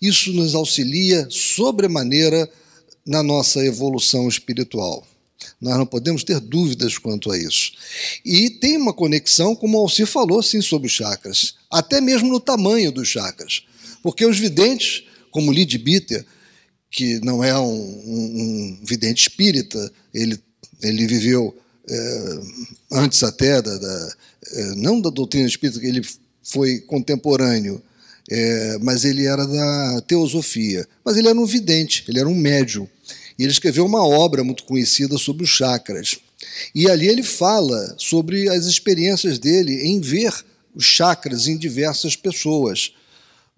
[0.00, 2.48] isso nos auxilia sobremaneira
[3.06, 5.06] na nossa evolução espiritual.
[5.60, 7.72] Nós não podemos ter dúvidas quanto a isso.
[8.24, 12.40] E tem uma conexão, como o Alcir falou, sim, sobre os chakras, até mesmo no
[12.40, 13.62] tamanho dos chakras.
[14.02, 16.24] Porque os videntes, como Lid Bitter,
[16.90, 20.38] que não é um, um, um vidente espírita, ele,
[20.82, 21.56] ele viveu
[21.88, 22.40] é,
[22.92, 24.14] antes até da, da
[24.52, 26.02] é, não da doutrina espírita, ele
[26.42, 27.82] foi contemporâneo,
[28.30, 30.86] é, mas ele era da teosofia.
[31.04, 32.88] Mas ele era um vidente, ele era um médium.
[33.38, 36.18] E ele escreveu uma obra muito conhecida sobre os chakras.
[36.74, 40.32] E ali ele fala sobre as experiências dele em ver
[40.74, 42.92] os chakras em diversas pessoas.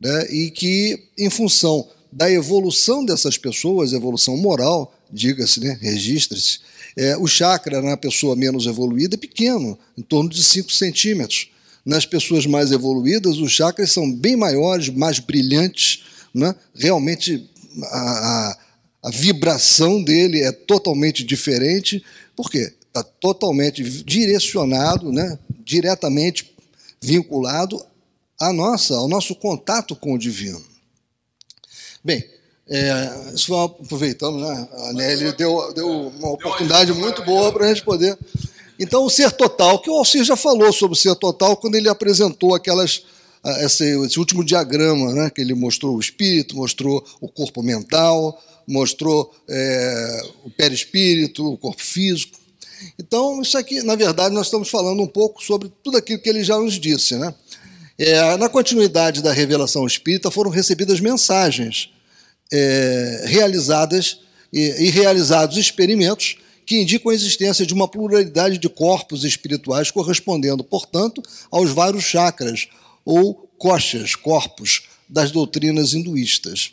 [0.03, 0.27] Né?
[0.31, 5.79] E que, em função da evolução dessas pessoas, evolução moral, diga-se, né?
[5.81, 6.59] registre-se,
[6.97, 11.51] é, o chakra na pessoa menos evoluída é pequeno, em torno de 5 centímetros.
[11.87, 16.03] Nas pessoas mais evoluídas, os chakras são bem maiores, mais brilhantes,
[16.35, 16.55] né?
[16.75, 17.49] realmente
[17.85, 18.59] a, a,
[19.05, 22.73] a vibração dele é totalmente diferente, por quê?
[22.89, 25.39] Está totalmente direcionado, né?
[25.65, 26.53] diretamente
[27.01, 27.81] vinculado
[28.43, 30.61] à nossa, ao nosso contato com o divino.
[32.03, 32.25] Bem,
[32.69, 34.69] é, só aproveitando, né?
[34.89, 38.19] A Nelly deu, deu uma oportunidade muito boa para a gente poder.
[38.79, 41.89] Então, o ser total, que o Alcir já falou sobre o ser total quando ele
[41.89, 43.05] apresentou aquelas.
[43.61, 49.35] Esse, esse último diagrama, né, que ele mostrou o espírito, mostrou o corpo mental, mostrou
[49.49, 52.39] é, o perispírito, o corpo físico.
[52.99, 56.45] Então, isso aqui, na verdade, nós estamos falando um pouco sobre tudo aquilo que ele
[56.45, 57.17] já nos disse.
[57.17, 57.35] Né?
[57.99, 61.91] É, na continuidade da revelação espírita, foram recebidas mensagens
[62.53, 64.21] é, realizadas
[64.53, 70.63] e, e realizados experimentos que indicam a existência de uma pluralidade de corpos espirituais, correspondendo,
[70.63, 72.69] portanto, aos vários chakras
[73.05, 76.73] ou koshas, corpos, das doutrinas hinduístas.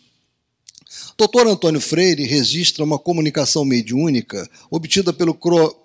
[1.17, 1.47] Dr.
[1.47, 5.33] Antônio Freire registra uma comunicação mediúnica obtida pelo,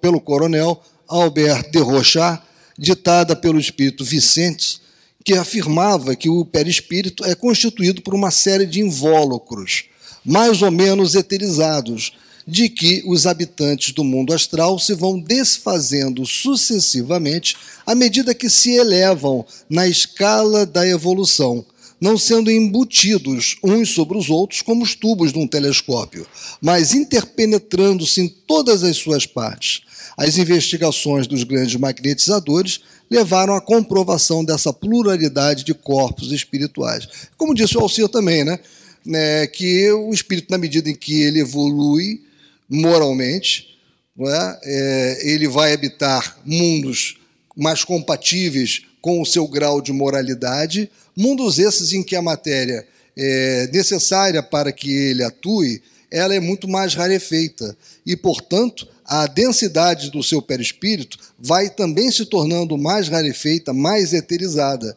[0.01, 2.41] pelo coronel Albert de Rochard,
[2.79, 4.81] ditada pelo espírito Vicente,
[5.25, 9.85] que afirmava que o perispírito é constituído por uma série de invólucros,
[10.23, 12.13] mais ou menos eterizados,
[12.47, 17.57] de que os habitantes do mundo astral se vão desfazendo sucessivamente
[17.87, 21.65] à medida que se elevam na escala da evolução,
[21.99, 26.27] não sendo embutidos uns sobre os outros como os tubos de um telescópio,
[26.61, 29.81] mas interpenetrando-se em todas as suas partes.
[30.17, 37.09] As investigações dos grandes magnetizadores levaram à comprovação dessa pluralidade de corpos espirituais.
[37.37, 38.59] Como disse o Alcir também, né?
[39.05, 42.23] né que o espírito, na medida em que ele evolui
[42.69, 43.75] moralmente,
[44.21, 44.61] é?
[44.63, 47.19] É, ele vai habitar mundos
[47.57, 52.87] mais compatíveis com o seu grau de moralidade, mundos esses em que a matéria
[53.17, 60.11] é necessária para que ele atue, ela é muito mais rarefeita e, portanto, a densidade
[60.11, 64.97] do seu perispírito vai também se tornando mais rarefeita, mais eterizada.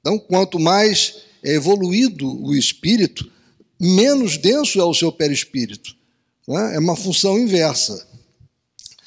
[0.00, 3.30] Então, quanto mais é evoluído o espírito,
[3.80, 5.96] menos denso é o seu perispírito.
[6.48, 6.76] É?
[6.76, 8.06] é uma função inversa.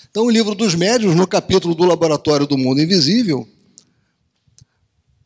[0.09, 3.47] Então, o livro dos médios, no capítulo do Laboratório do Mundo Invisível,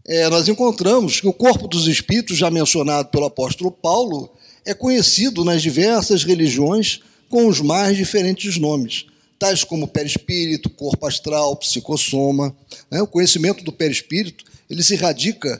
[0.06, 4.30] é, nós encontramos que o corpo dos espíritos, já mencionado pelo apóstolo Paulo,
[4.66, 7.02] é conhecido nas diversas religiões
[7.32, 9.06] com os mais diferentes nomes,
[9.40, 12.56] tais como perispírito, corpo astral, psicossoma.
[12.92, 13.02] Né?
[13.02, 15.60] O conhecimento do perispírito ele se radica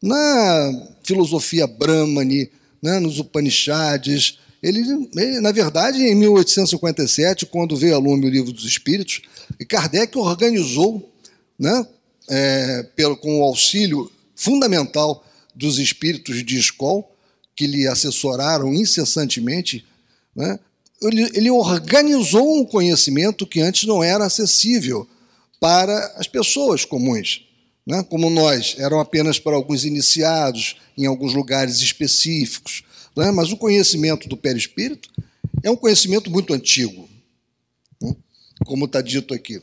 [0.00, 2.50] na filosofia Brahmani,
[2.82, 3.00] né?
[3.00, 4.38] nos Upanishads.
[4.62, 5.08] Ele,
[5.40, 9.22] na verdade, em 1857, quando veio a lume o Livro dos Espíritos,
[9.68, 11.12] Kardec organizou,
[11.58, 11.86] né?
[12.28, 17.02] é, pelo, com o auxílio fundamental dos espíritos de escola,
[17.54, 19.84] que lhe assessoraram incessantemente,
[20.34, 20.58] né,
[21.02, 25.06] ele, ele organizou um conhecimento que antes não era acessível
[25.60, 27.46] para as pessoas comuns.
[27.86, 28.02] Né?
[28.02, 32.82] Como nós, eram apenas para alguns iniciados, em alguns lugares específicos.
[33.16, 33.30] Né?
[33.30, 35.10] Mas o conhecimento do perispírito
[35.62, 37.08] é um conhecimento muito antigo,
[38.00, 38.14] né?
[38.64, 39.60] como está dito aqui.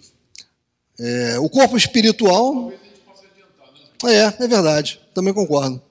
[0.99, 2.71] É, o corpo espiritual.
[4.05, 5.81] É, é verdade, também concordo.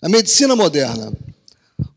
[0.00, 1.12] A medicina moderna.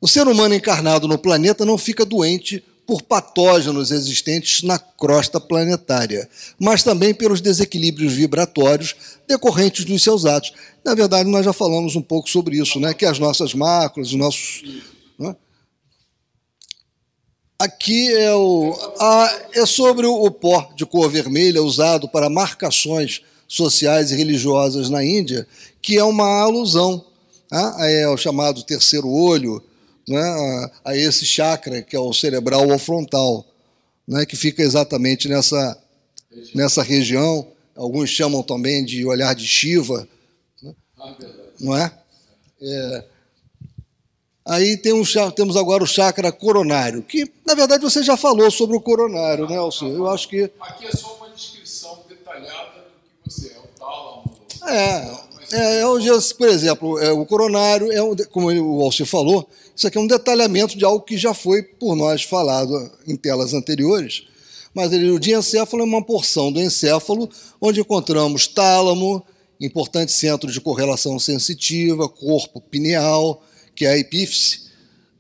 [0.01, 6.27] O ser humano encarnado no planeta não fica doente por patógenos existentes na crosta planetária,
[6.59, 8.95] mas também pelos desequilíbrios vibratórios
[9.27, 10.51] decorrentes dos seus atos.
[10.83, 12.95] Na verdade, nós já falamos um pouco sobre isso, né?
[12.95, 14.63] que as nossas máculas, os nossos.
[15.19, 15.35] Né?
[17.59, 24.11] Aqui é, o, a, é sobre o pó de cor vermelha usado para marcações sociais
[24.11, 25.47] e religiosas na Índia,
[25.79, 27.05] que é uma alusão
[27.51, 29.61] né, é o chamado terceiro olho,
[30.07, 33.45] né, a, esse chakra que é o cerebral ou frontal,
[34.07, 35.77] né, que fica exatamente nessa,
[36.53, 37.47] nessa região.
[37.75, 40.07] Alguns chamam também de olhar de Shiva,
[40.61, 40.73] né,
[41.59, 41.91] não é?
[42.61, 43.03] é
[44.45, 45.03] Aí tem um,
[45.35, 49.55] temos agora o chakra coronário, que na verdade você já falou sobre o coronário, né,
[49.57, 49.87] Alcir?
[49.87, 50.49] Eu acho que.
[50.59, 54.35] Aqui é só uma descrição detalhada do que você é, o tálamo.
[54.67, 55.21] É,
[55.53, 59.97] é, é por exemplo, é, o coronário, é um, como o Alcir falou, isso aqui
[59.97, 64.24] é um detalhamento de algo que já foi por nós falado em telas anteriores.
[64.74, 69.24] Mas o diencéfalo é uma porção do encéfalo, onde encontramos tálamo,
[69.59, 73.43] importante centro de correlação sensitiva, corpo pineal,
[73.76, 74.61] que é a epífise,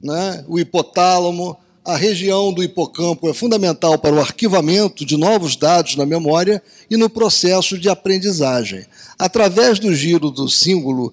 [0.01, 0.43] né?
[0.47, 6.05] o hipotálamo, a região do hipocampo é fundamental para o arquivamento de novos dados na
[6.05, 8.85] memória e no processo de aprendizagem.
[9.17, 11.11] Através do giro do símbolo,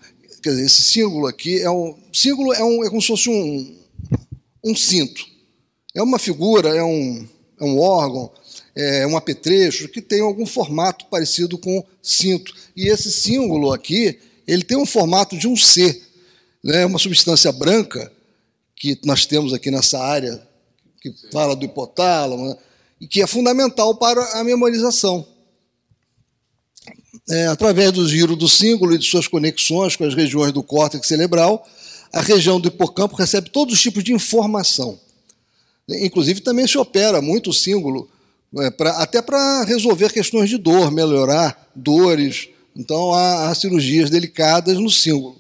[0.49, 3.77] quer dizer, esse símbolo aqui é um símbolo é, um, é como se fosse um,
[4.65, 5.27] um cinto.
[5.95, 7.29] É uma figura, é um,
[7.61, 8.31] é um órgão,
[8.75, 12.55] é um apetrecho que tem algum formato parecido com cinto.
[12.75, 16.01] E esse símbolo aqui, ele tem um formato de um C,
[16.63, 16.87] né?
[16.87, 18.11] uma substância branca
[18.75, 20.47] que nós temos aqui nessa área
[21.01, 22.57] que fala do hipotálamo, né?
[23.01, 25.27] e que é fundamental para a memorização.
[27.31, 31.07] É, através do giro do símbolo e de suas conexões com as regiões do córtex
[31.07, 31.67] cerebral,
[32.13, 34.99] a região do hipocampo recebe todos os tipos de informação.
[35.89, 38.09] Inclusive, também se opera muito o símbolo,
[38.53, 42.49] né, pra, até para resolver questões de dor, melhorar dores.
[42.77, 45.37] Então, há, há cirurgias delicadas no símbolo.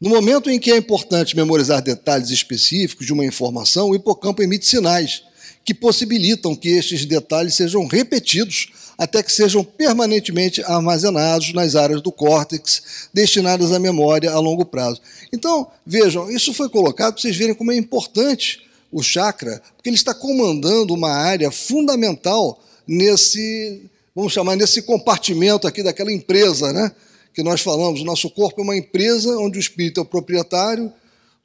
[0.00, 4.66] No momento em que é importante memorizar detalhes específicos de uma informação, o hipocampo emite
[4.66, 5.22] sinais
[5.64, 12.12] que possibilitam que estes detalhes sejam repetidos até que sejam permanentemente armazenados nas áreas do
[12.12, 15.00] córtex destinadas à memória a longo prazo.
[15.32, 19.96] Então, vejam, isso foi colocado para vocês verem como é importante o chakra, porque ele
[19.96, 23.82] está comandando uma área fundamental nesse,
[24.14, 26.92] vamos chamar, nesse compartimento aqui daquela empresa, né?
[27.34, 30.92] que nós falamos, o nosso corpo é uma empresa onde o espírito é o proprietário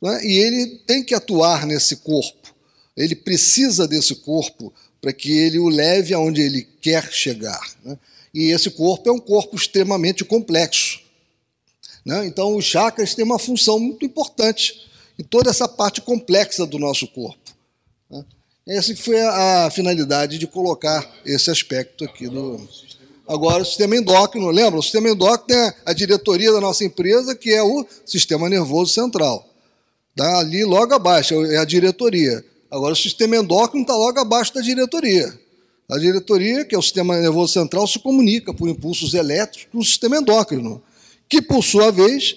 [0.02, 2.54] né, e ele tem que atuar nesse corpo.
[2.96, 7.62] Ele precisa desse corpo para que ele o leve aonde ele quer chegar.
[7.84, 7.98] Né?
[8.34, 11.00] E esse corpo é um corpo extremamente complexo.
[12.06, 12.26] Né?
[12.26, 14.88] Então, os chakras têm uma função muito importante
[15.20, 17.52] em toda essa parte complexa do nosso corpo.
[18.10, 18.24] Né?
[18.68, 22.68] Essa foi a, finalidade de colocar esse aspecto aqui do,
[23.28, 24.80] Agora, o sistema endócrino, lembra?
[24.80, 29.46] O sistema endócrino é a diretoria da nossa empresa, que é o sistema nervoso central.
[30.12, 32.44] Está ali logo abaixo, é a diretoria.
[32.70, 35.40] Agora, o sistema endócrino está logo abaixo da diretoria.
[35.90, 39.86] A diretoria, que é o sistema nervoso central, se comunica por impulsos elétricos com o
[39.86, 40.82] sistema endócrino,
[41.30, 42.36] que, por sua vez,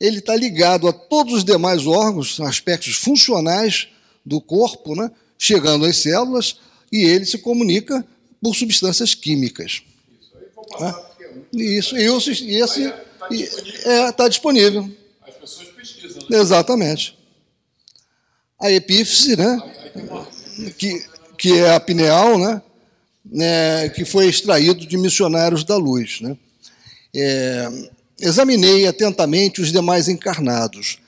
[0.00, 3.88] ele está ligado a todos os demais órgãos, aspectos funcionais
[4.24, 5.10] do corpo, né?
[5.38, 6.58] chegando às células,
[6.90, 8.06] e ele se comunica
[8.40, 9.82] por substâncias químicas.
[11.52, 13.84] Isso, e, o, e esse está disponível.
[13.84, 14.90] É, tá disponível.
[15.26, 16.22] As pessoas pesquisam.
[16.30, 16.38] Né?
[16.38, 17.15] Exatamente.
[18.58, 19.62] A epífise, né?
[20.78, 21.04] Que,
[21.36, 22.62] que é a pineal, né?
[23.24, 23.88] né?
[23.90, 26.20] que foi extraído de missionários da luz.
[26.20, 26.36] Né?
[27.14, 27.68] É,
[28.20, 30.98] examinei atentamente os demais encarnados.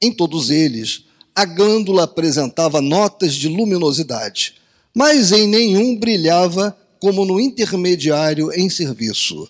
[0.00, 4.54] Em todos eles, a glândula apresentava notas de luminosidade,
[4.94, 9.48] mas em nenhum brilhava como no intermediário em serviço.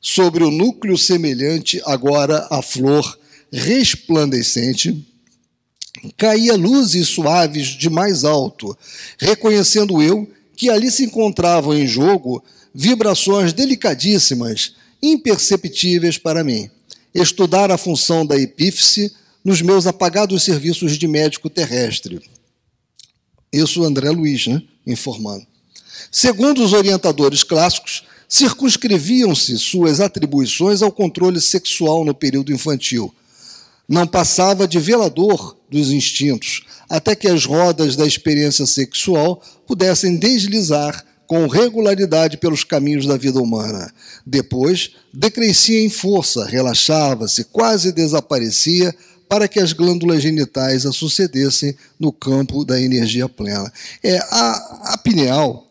[0.00, 3.18] Sobre o núcleo semelhante, agora a flor
[3.50, 5.06] resplandecente,
[6.16, 8.76] caía luzes suaves de mais alto,
[9.18, 12.42] reconhecendo eu que ali se encontravam em jogo
[12.74, 16.70] vibrações delicadíssimas, imperceptíveis para mim.
[17.14, 19.12] Estudar a função da epífise
[19.44, 22.20] nos meus apagados serviços de médico terrestre.
[23.52, 25.46] Isso André Luiz, né, informando.
[26.10, 33.14] Segundo os orientadores clássicos, circunscreviam-se suas atribuições ao controle sexual no período infantil.
[33.88, 41.04] Não passava de velador dos instintos, até que as rodas da experiência sexual pudessem deslizar
[41.26, 43.92] com regularidade pelos caminhos da vida humana.
[44.26, 48.94] Depois, decrescia em força, relaxava-se, quase desaparecia,
[49.28, 53.72] para que as glândulas genitais a sucedessem no campo da energia plena.
[54.02, 55.66] É, a, a pineal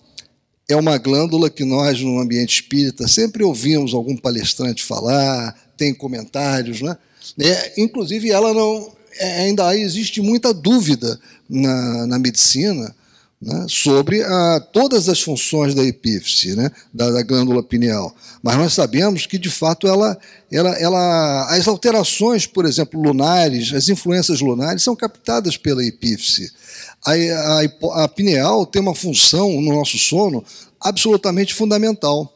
[0.67, 6.81] é uma glândula que nós, no ambiente espírita, sempre ouvimos algum palestrante falar, tem comentários,
[6.81, 6.97] né?
[7.39, 8.91] É, inclusive, ela não.
[9.19, 12.93] É, ainda existe muita dúvida na, na medicina
[13.43, 18.15] né, sobre a, todas as funções da epífise, né, da, da, glândula pineal.
[18.41, 20.17] Mas nós sabemos que, de fato, ela,
[20.51, 26.51] ela, ela, as alterações, por exemplo, lunares, as influências lunares, são captadas pela epífise.
[27.05, 30.43] A, a, a pineal tem uma função no nosso sono
[30.79, 32.33] absolutamente fundamental.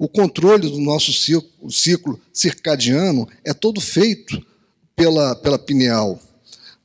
[0.00, 4.42] O controle do nosso ciclo, ciclo circadiano é todo feito
[4.96, 6.18] pela, pela pineal.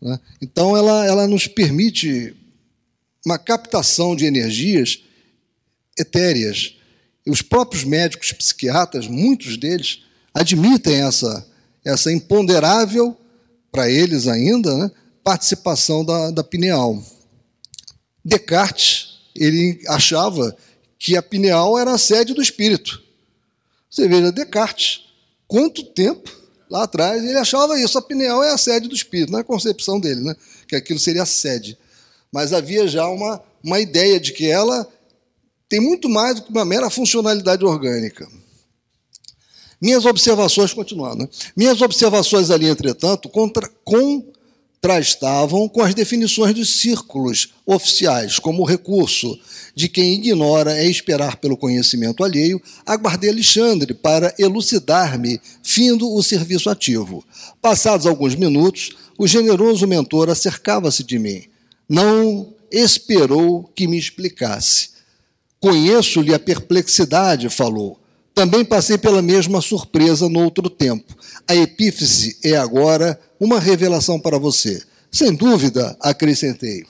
[0.01, 0.19] Né?
[0.41, 2.35] Então, ela, ela nos permite
[3.25, 5.01] uma captação de energias
[5.97, 6.75] etéreas.
[7.25, 10.01] Os próprios médicos psiquiatras, muitos deles,
[10.33, 11.47] admitem essa,
[11.85, 13.17] essa imponderável,
[13.71, 14.91] para eles ainda, né,
[15.23, 17.01] participação da, da pineal.
[18.25, 20.53] Descartes, ele achava
[20.99, 23.04] que a pineal era a sede do espírito.
[23.89, 25.05] Você veja, Descartes,
[25.47, 26.29] quanto tempo
[26.69, 30.21] lá atrás ele achava isso, a pineal é a sede do espírito, na concepção dele,
[30.21, 30.35] né,
[30.67, 31.77] que aquilo seria a sede
[32.35, 34.85] mas havia já uma, uma ideia de que ela
[35.69, 38.27] tem muito mais do que uma mera funcionalidade orgânica.
[39.79, 41.29] Minhas observações, continuando, né?
[41.55, 43.69] minhas observações ali, entretanto, contra,
[44.81, 49.37] contrastavam com as definições dos círculos oficiais, como recurso
[49.73, 56.69] de quem ignora é esperar pelo conhecimento alheio, aguardei Alexandre para elucidar-me, findo o serviço
[56.69, 57.25] ativo.
[57.61, 61.43] Passados alguns minutos, o generoso mentor acercava-se de mim
[61.87, 64.89] não esperou que me explicasse.
[65.59, 67.99] Conheço-lhe a perplexidade, falou.
[68.35, 71.15] Também passei pela mesma surpresa no outro tempo.
[71.47, 74.83] A epífise é agora uma revelação para você.
[75.09, 76.83] Sem dúvida, acrescentei.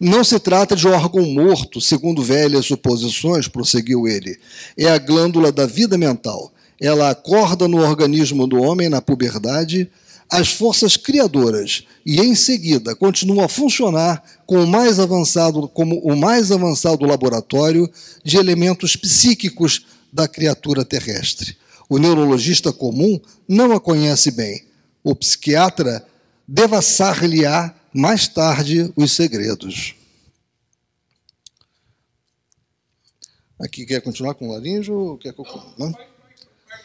[0.00, 4.36] Não se trata de órgão morto, segundo velhas suposições, prosseguiu ele.
[4.76, 6.52] É a glândula da vida mental.
[6.80, 9.88] Ela acorda no organismo do homem na puberdade
[10.28, 16.16] as forças criadoras e em seguida continua a funcionar com o mais avançado, como o
[16.16, 17.88] mais avançado laboratório
[18.24, 19.86] de elementos psíquicos
[20.16, 21.56] da criatura terrestre.
[21.88, 24.66] O neurologista comum não a conhece bem.
[25.04, 26.04] O psiquiatra
[26.48, 29.94] devassar-lhe-á mais tarde os segredos.
[33.60, 35.18] Aqui quer continuar com o larinjo?
[35.18, 35.34] Quer...
[35.78, 35.94] Não?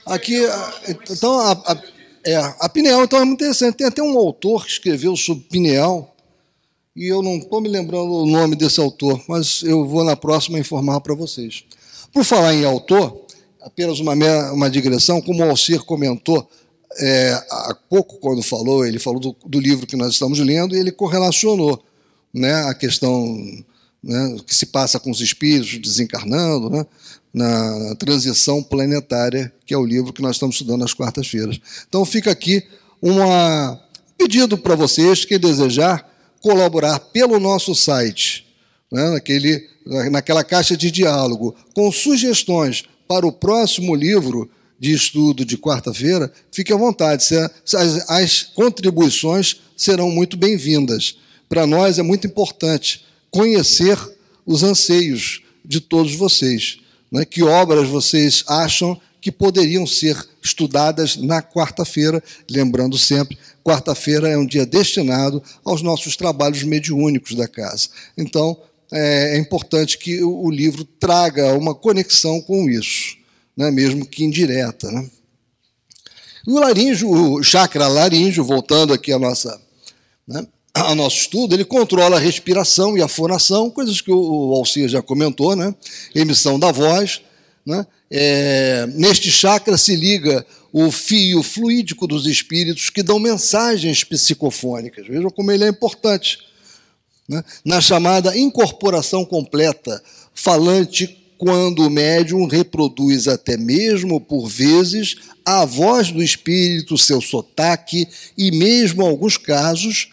[0.05, 0.35] Aqui,
[1.09, 1.75] então, a, a
[2.23, 3.77] é, a pineal, então, é muito interessante.
[3.77, 6.15] Tem até um autor que escreveu sobre pineal,
[6.95, 10.59] e eu não estou me lembrando o nome desse autor, mas eu vou na próxima
[10.59, 11.63] informar para vocês.
[12.13, 13.25] Por falar em autor,
[13.61, 14.13] apenas uma,
[14.51, 16.49] uma digressão, como o Alcir comentou
[16.99, 20.79] é, há pouco, quando falou, ele falou do, do, livro que nós estamos lendo, e
[20.79, 21.81] ele correlacionou
[22.33, 23.37] né, a questão
[24.03, 26.85] né, que se passa com os espíritos desencarnando, né,
[27.33, 31.59] na transição planetária, que é o livro que nós estamos estudando nas quartas-feiras.
[31.87, 32.63] Então fica aqui
[33.01, 33.17] um
[34.17, 36.09] pedido para vocês, que desejar,
[36.41, 38.45] colaborar pelo nosso site,
[38.91, 45.57] né, naquele, naquela caixa de diálogo, com sugestões para o próximo livro de estudo de
[45.57, 47.23] quarta-feira, fique à vontade.
[48.07, 51.17] As, contribuições serão muito bem-vindas.
[51.47, 53.97] Para nós é muito importante conhecer
[54.45, 56.79] os anseios de todos vocês.
[57.11, 57.25] Né?
[57.25, 62.23] Que obras vocês acham que poderiam ser estudadas na quarta-feira?
[62.49, 67.89] Lembrando sempre, quarta-feira é um dia destinado aos nossos trabalhos mediúnicos da casa.
[68.17, 68.57] Então,
[68.91, 73.17] é, é importante que o, livro traga uma conexão com isso,
[73.55, 73.71] né?
[73.71, 74.91] mesmo que indireta.
[74.91, 75.09] Né?
[76.47, 79.59] O laríngeo, o chakra laríngeo, voltando aqui à nossa.
[80.27, 80.45] Né?
[80.73, 85.01] ao nosso estudo, ele controla a respiração e a fonação, coisas que o Alcia já
[85.01, 85.73] comentou, né?
[86.15, 87.21] emissão da voz.
[87.65, 87.85] Né?
[88.09, 95.07] É, neste chakra se liga o fio fluídico dos espíritos que dão mensagens psicofônicas.
[95.07, 96.39] Vejam como ele é importante.
[97.31, 97.41] Né?
[97.63, 100.03] Na chamada incorporação completa,
[100.33, 105.15] falante quando o médium reproduz até mesmo por vezes
[105.45, 108.05] a voz do espírito, seu sotaque
[108.37, 110.09] e mesmo em alguns casos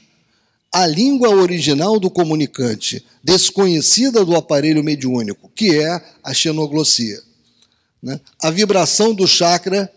[0.73, 7.21] a língua original do comunicante, desconhecida do aparelho mediúnico, que é a xenoglossia.
[8.01, 8.21] Né?
[8.41, 9.93] A vibração do chakra,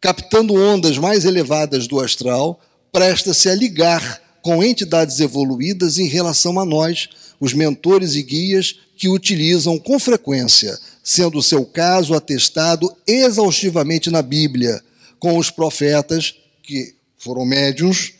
[0.00, 2.60] captando ondas mais elevadas do astral,
[2.90, 7.08] presta-se a ligar com entidades evoluídas em relação a nós,
[7.40, 14.22] os mentores e guias que utilizam com frequência, sendo o seu caso atestado exaustivamente na
[14.22, 14.80] Bíblia,
[15.18, 18.12] com os profetas, que foram médiums,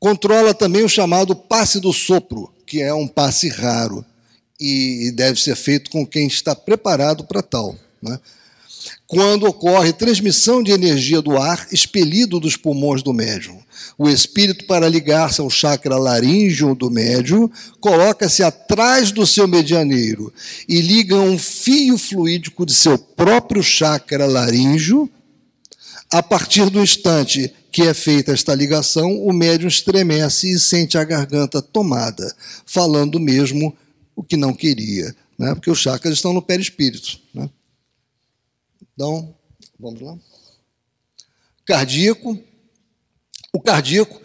[0.00, 4.04] controla também o chamado passe do sopro, que é um passe raro
[4.58, 7.76] e deve ser feito com quem está preparado para tal.
[8.02, 8.18] Né?
[9.06, 13.62] Quando ocorre transmissão de energia do ar expelido dos pulmões do médium.
[13.96, 17.48] O espírito, para ligar-se ao chakra laríngeo do médium,
[17.80, 20.32] coloca-se atrás do seu medianeiro
[20.68, 25.08] e liga um fio fluídico de seu próprio chakra laríngeo.
[26.10, 31.02] A partir do instante que é feita esta ligação, o médium estremece e sente a
[31.02, 32.32] garganta tomada,
[32.64, 33.76] falando mesmo
[34.14, 35.54] o que não queria, né?
[35.54, 37.18] porque os chakras estão no perispírito.
[37.34, 37.50] Né?
[38.94, 39.34] Então,
[39.78, 40.16] vamos lá.
[41.64, 42.38] Cardíaco.
[43.54, 44.20] O cardíaco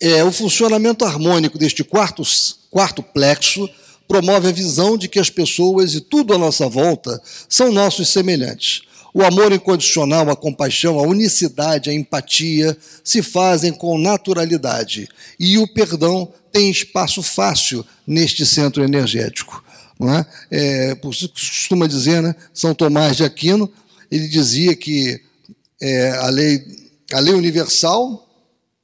[0.00, 2.24] é o funcionamento harmônico deste quarto,
[2.68, 3.70] quarto plexo,
[4.08, 8.82] promove a visão de que as pessoas e tudo à nossa volta são nossos semelhantes.
[9.14, 15.08] O amor incondicional, a compaixão, a unicidade, a empatia se fazem com naturalidade.
[15.38, 19.62] E o perdão tem espaço fácil neste centro energético.
[20.00, 20.26] Não é?
[20.50, 23.72] É, por isso costuma dizer, né, São Tomás de Aquino,
[24.10, 25.20] ele dizia que
[25.80, 28.23] é, a, lei, a lei universal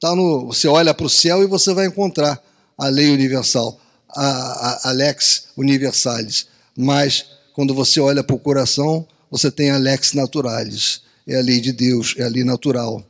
[0.01, 0.47] está no.
[0.47, 2.41] Você olha para o céu e você vai encontrar
[2.75, 3.79] a lei universal,
[4.09, 6.47] a, a, a lex universalis.
[6.75, 11.61] Mas quando você olha para o coração, você tem a lex naturalis, é a lei
[11.61, 13.05] de Deus, é a lei natural.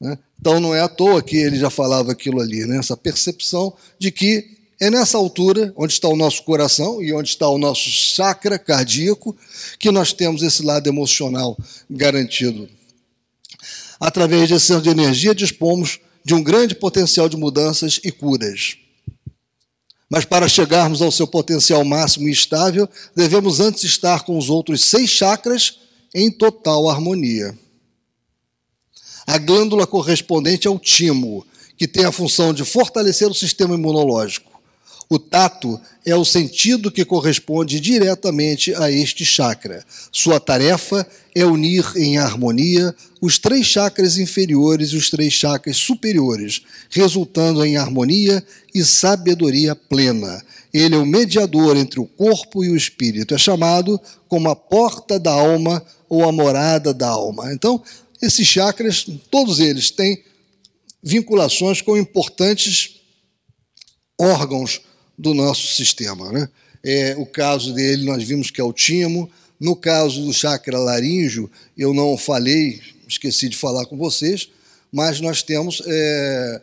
[0.00, 0.16] Né?
[0.40, 2.78] Então não é à toa que ele já falava aquilo ali, né?
[2.78, 7.46] essa percepção de que é nessa altura, onde está o nosso coração e onde está
[7.48, 9.36] o nosso chakra cardíaco,
[9.78, 11.56] que nós temos esse lado emocional
[11.88, 12.68] garantido.
[14.00, 18.76] Através desse centro de energia, dispomos de um grande potencial de mudanças e curas.
[20.08, 24.84] Mas para chegarmos ao seu potencial máximo e estável, devemos antes estar com os outros
[24.84, 25.78] seis chakras
[26.14, 27.58] em total harmonia.
[29.26, 31.46] A glândula correspondente ao timo,
[31.78, 34.51] que tem a função de fortalecer o sistema imunológico.
[35.12, 39.84] O tato é o sentido que corresponde diretamente a este chakra.
[40.10, 46.62] Sua tarefa é unir em harmonia os três chakras inferiores e os três chakras superiores,
[46.88, 48.42] resultando em harmonia
[48.74, 50.42] e sabedoria plena.
[50.72, 53.34] Ele é o mediador entre o corpo e o espírito.
[53.34, 57.52] É chamado como a porta da alma ou a morada da alma.
[57.52, 57.82] Então,
[58.22, 60.24] esses chakras, todos eles têm
[61.02, 63.02] vinculações com importantes
[64.18, 64.80] órgãos
[65.18, 66.30] do nosso sistema.
[66.32, 66.48] Né?
[66.84, 69.30] É, o caso dele, nós vimos que é o timo.
[69.58, 74.48] No caso do chakra laríngeo, eu não falei, esqueci de falar com vocês,
[74.90, 76.62] mas nós temos é,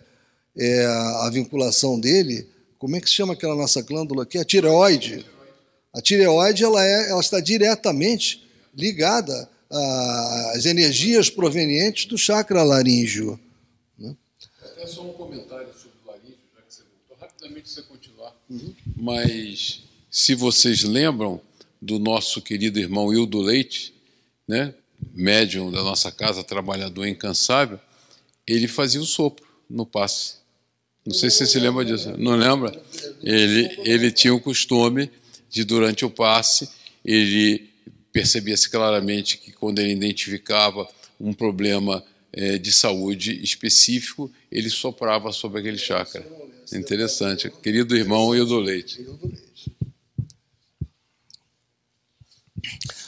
[0.58, 2.48] é, a vinculação dele.
[2.78, 4.38] Como é que se chama aquela nossa glândula aqui?
[4.38, 5.26] A tireoide.
[5.94, 9.50] A tireoide ela, é, ela está diretamente ligada
[10.54, 13.40] às energias provenientes do chakra laríngeo.
[13.98, 14.16] Né?
[14.62, 15.98] Até só um comentário sobre
[17.20, 17.26] você.
[17.26, 17.84] Rapidamente você
[18.50, 18.74] Uhum.
[18.96, 21.42] Mas se vocês lembram
[21.82, 23.94] do nosso querido irmão Hildo Leite,
[24.48, 24.74] né,
[25.14, 27.80] médium da nossa casa, trabalhador incansável,
[28.46, 30.36] ele fazia o sopro no passe.
[31.06, 32.14] Não sei se você se lembra disso.
[32.18, 32.72] Não lembra?
[33.24, 35.10] Ele, ele tinha o costume
[35.50, 36.70] de, durante o passe,
[37.06, 37.70] ele
[38.12, 40.88] percebia-se claramente que quando ele identificava
[41.20, 42.04] um problema
[42.34, 46.26] é, de saúde específico, ele soprava sobre aquele chakra.
[46.74, 47.50] Interessante.
[47.64, 49.06] Querido irmão Hildo Leite.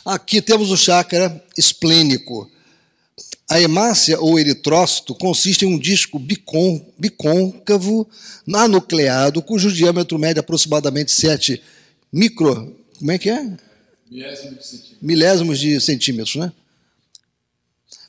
[0.03, 2.49] Aqui temos o chakra esplênico.
[3.49, 6.17] A hemácia ou eritrócito consiste em um disco
[6.97, 8.09] bicôncavo
[8.53, 11.61] anucleado, cujo diâmetro mede aproximadamente 7
[12.11, 12.75] micro.
[12.97, 13.57] Como é que é?
[14.09, 14.97] Milésimos de centímetros.
[15.01, 16.53] Milésimos de centímetros, né?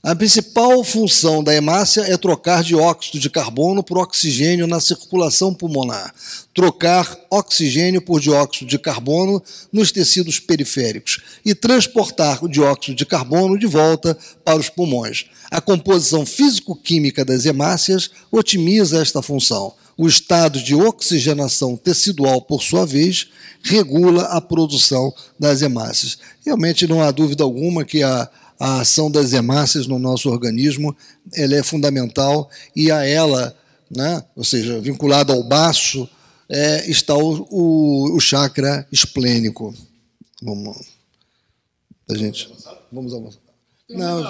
[0.04, 6.12] A principal função da hemácia é trocar dióxido de carbono por oxigênio na circulação pulmonar,
[6.52, 9.40] trocar oxigênio por dióxido de carbono
[9.72, 15.26] nos tecidos periféricos e transportar o dióxido de carbono de volta para os pulmões.
[15.48, 19.72] A composição físico-química das hemácias otimiza esta função.
[19.96, 23.28] O estado de oxigenação tecidual, por sua vez,
[23.62, 26.18] regula a produção das hemácias.
[26.44, 28.28] Realmente não há dúvida alguma que a,
[28.62, 30.96] a ação das hemácias no nosso organismo
[31.34, 33.58] ela é fundamental e a ela,
[33.90, 36.08] né, ou seja, vinculada ao baço,
[36.48, 39.74] é, está o, o, o chakra esplênico.
[40.40, 40.76] Vamos,
[42.08, 42.48] a gente,
[42.92, 43.40] vamos avançar.
[43.90, 44.24] Não,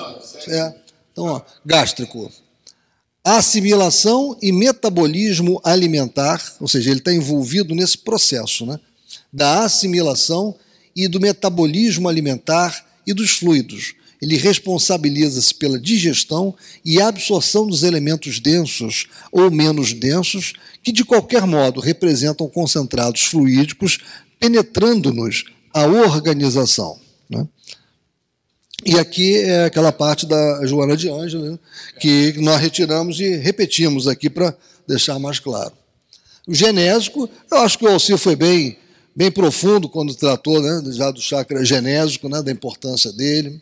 [0.49, 0.75] é,
[1.13, 2.33] então, ó, gástrico.
[3.23, 8.81] Assimilação e metabolismo alimentar, ou seja, ele está envolvido nesse processo né,
[9.31, 10.57] da assimilação
[10.97, 14.01] e do metabolismo alimentar e dos fluidos.
[14.23, 16.55] Ele responsabiliza-se pela digestão
[16.85, 23.99] e absorção dos elementos densos ou menos densos, que de qualquer modo representam concentrados fluídicos,
[24.39, 25.45] penetrando-nos
[25.75, 27.01] a organização.
[27.29, 27.49] Né?
[28.85, 31.59] E aqui é aquela parte da Joana de Ângela, né,
[31.99, 34.57] que nós retiramos e repetimos aqui para
[34.87, 35.73] deixar mais claro.
[36.47, 38.79] O genésico, eu acho que o Alcir foi bem,
[39.17, 43.61] bem profundo quando tratou né, já do chakra genésico, né, da importância dele.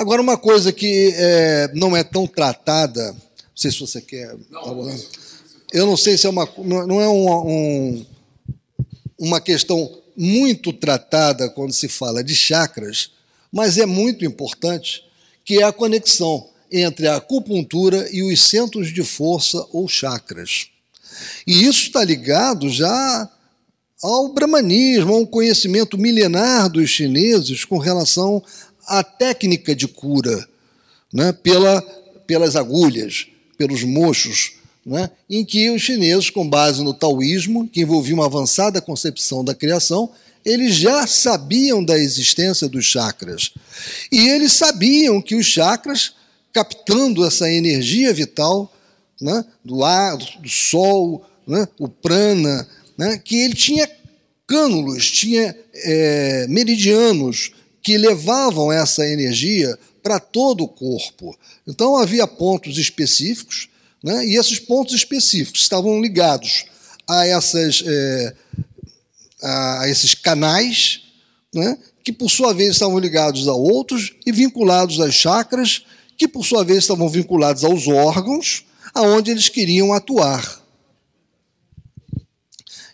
[0.00, 3.20] Agora, uma coisa que é, não é tão tratada, não
[3.54, 4.34] sei se você quer.
[4.48, 4.98] Não,
[5.74, 6.48] eu não sei se é uma.
[6.56, 8.06] Não é um, um,
[9.18, 13.10] uma questão muito tratada quando se fala de chakras,
[13.52, 15.04] mas é muito importante,
[15.44, 20.68] que é a conexão entre a acupuntura e os centros de força ou chakras.
[21.46, 23.30] E isso está ligado já
[24.02, 28.42] ao brahmanismo, a um conhecimento milenar dos chineses com relação
[28.90, 30.44] à técnica de cura,
[31.14, 31.80] né, pela,
[32.26, 38.16] pelas agulhas, pelos mochos, né, em que os chineses, com base no taoísmo, que envolvia
[38.16, 40.10] uma avançada concepção da criação,
[40.44, 43.52] eles já sabiam da existência dos chakras.
[44.10, 46.14] E eles sabiam que os chakras,
[46.52, 48.72] captando essa energia vital
[49.20, 52.66] né, do ar, do sol, né, o prana,
[52.98, 53.88] né, que ele tinha
[54.48, 57.52] cânulos, tinha é, meridianos
[57.82, 61.36] que levavam essa energia para todo o corpo.
[61.66, 63.68] Então havia pontos específicos,
[64.02, 66.64] né, e esses pontos específicos estavam ligados
[67.08, 68.34] a essas é,
[69.42, 71.02] a esses canais,
[71.54, 75.84] né, que por sua vez estavam ligados a outros e vinculados às chakras,
[76.16, 78.64] que por sua vez estavam vinculados aos órgãos
[78.94, 80.59] aonde eles queriam atuar.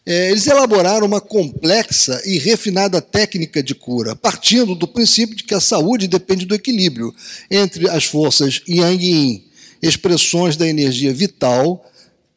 [0.09, 5.53] É, eles elaboraram uma complexa e refinada técnica de cura, partindo do princípio de que
[5.53, 7.13] a saúde depende do equilíbrio
[7.51, 9.45] entre as forças yang e yin,
[9.83, 11.85] expressões da energia vital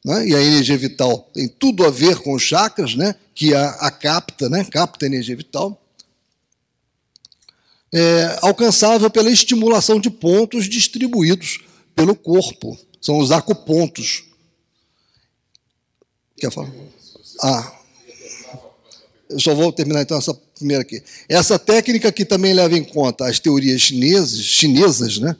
[0.04, 0.28] né?
[0.28, 3.14] e a energia vital tem tudo a ver com os chakras, né?
[3.36, 4.66] que a, a capta, né?
[4.66, 5.80] capta a energia vital,
[7.94, 11.60] é, alcançável pela estimulação de pontos distribuídos
[11.96, 12.78] pelo corpo.
[13.00, 14.24] São os acupontos.
[16.38, 16.72] Quer falar?
[17.42, 17.74] Ah.
[19.30, 21.02] Eu só vou terminar então essa primeira aqui.
[21.28, 25.36] Essa técnica que também leva em conta as teorias chinesas, chinesas né?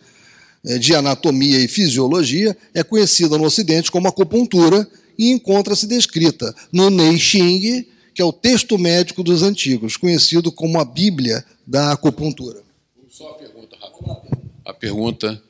[0.66, 4.86] É, de anatomia e fisiologia é conhecida no Ocidente como acupuntura
[5.18, 10.80] e encontra-se descrita no Nei Xing, que é o texto médico dos antigos, conhecido como
[10.80, 12.62] a Bíblia da acupuntura.
[13.10, 14.38] Só a pergunta rápida.
[14.66, 15.44] A pergunta,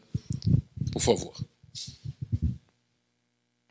[0.91, 1.33] por favor.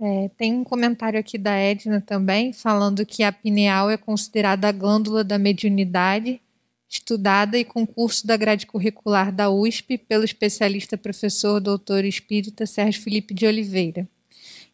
[0.00, 4.72] É, tem um comentário aqui da Edna também, falando que a pineal é considerada a
[4.72, 6.40] glândula da mediunidade
[6.88, 13.34] estudada e concurso da grade curricular da USP pelo especialista professor doutor espírita Sérgio Felipe
[13.34, 14.08] de Oliveira.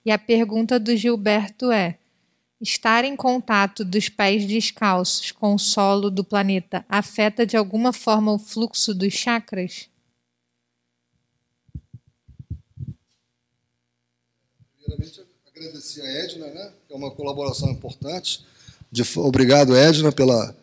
[0.07, 1.99] E a pergunta do Gilberto é:
[2.61, 8.33] estar em contato dos pés descalços com o solo do planeta afeta de alguma forma
[8.33, 9.89] o fluxo dos chakras?
[14.95, 15.21] Primeiramente,
[15.55, 18.45] agradecer a Edna, né, que é uma colaboração importante.
[19.17, 20.55] Obrigado, Edna, pela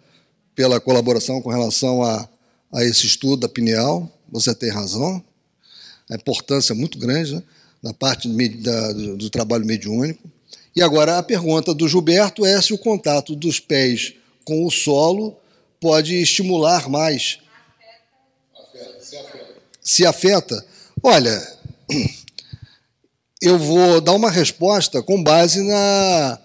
[0.55, 2.29] pela colaboração com relação a,
[2.71, 4.07] a esse estudo da pineal.
[4.31, 5.23] Você tem razão.
[6.09, 7.43] A importância é muito grande né,
[7.81, 10.29] na parte da, do, do trabalho mediúnico.
[10.75, 14.13] E agora a pergunta do Gilberto é se o contato dos pés
[14.45, 15.37] com o solo
[15.79, 17.39] pode estimular mais.
[19.01, 19.55] se afeta.
[19.81, 20.65] Se afeta.
[21.01, 21.57] Olha,
[23.41, 26.39] eu vou dar uma resposta com base na,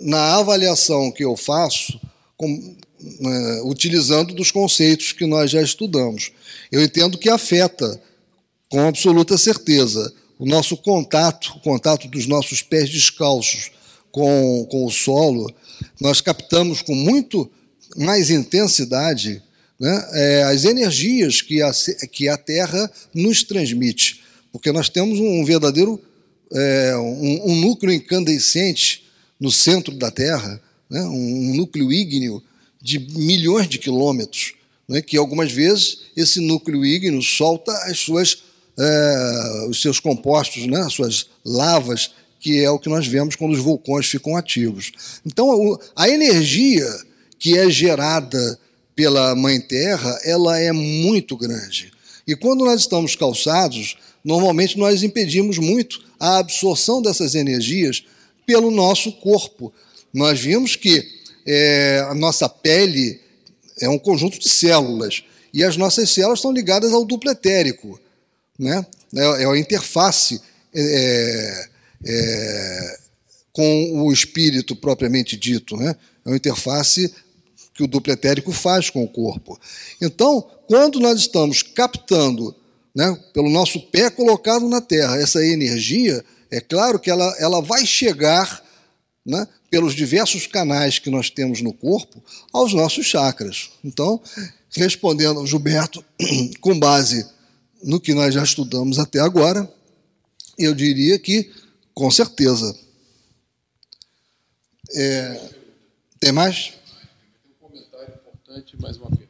[0.00, 2.00] na avaliação que eu faço
[2.36, 2.76] com,
[3.20, 6.30] né, utilizando dos conceitos que nós já estudamos.
[6.70, 8.00] Eu entendo que afeta,
[8.68, 13.72] com absoluta certeza, o nosso contato, o contato dos nossos pés descalços
[14.12, 15.52] com, com o solo,
[16.00, 17.50] nós captamos com muito
[17.96, 19.42] mais intensidade
[19.80, 21.72] né, é, as energias que a,
[22.10, 24.22] que a Terra nos transmite,
[24.52, 26.00] porque nós temos um verdadeiro
[26.52, 29.04] é, um, um, núcleo incandescente
[29.38, 32.42] no centro da Terra, né, um, um núcleo ígneo
[32.80, 34.54] de milhões de quilômetros,
[34.88, 38.44] né, que algumas vezes esse núcleo ígneo solta as suas,
[38.78, 43.52] é, os seus compostos, né, as suas lavas, que é o que nós vemos quando
[43.52, 44.92] os vulcões ficam ativos.
[45.24, 46.86] Então, a energia
[47.38, 48.58] que é gerada
[48.94, 51.92] pela Mãe Terra, ela é muito grande.
[52.26, 58.04] E quando nós estamos calçados, normalmente nós impedimos muito a absorção dessas energias
[58.46, 59.72] pelo nosso corpo.
[60.12, 61.06] Nós vimos que
[61.46, 63.20] é, a nossa pele
[63.80, 68.00] é um conjunto de células e as nossas células estão ligadas ao duplo etérico,
[68.58, 68.84] né?
[69.14, 70.40] é, é a interface
[70.74, 71.68] é,
[72.04, 72.98] é,
[73.52, 75.96] com o espírito propriamente dito, né?
[76.24, 77.14] é uma interface
[77.74, 79.58] que o duplo etérico faz com o corpo.
[80.00, 82.54] Então, quando nós estamos captando,
[82.96, 87.84] né, pelo nosso pé colocado na terra, essa energia, é claro que ela, ela vai
[87.84, 88.64] chegar
[89.24, 93.70] né, pelos diversos canais que nós temos no corpo aos nossos chakras.
[93.84, 94.18] Então,
[94.70, 96.02] respondendo ao Gilberto,
[96.62, 97.28] com base
[97.84, 99.70] no que nós já estudamos até agora,
[100.58, 101.52] eu diria que,
[101.92, 102.74] com certeza.
[104.94, 105.50] É,
[106.18, 106.72] tem mais?
[108.56, 109.25] importante, mais uma pergunta.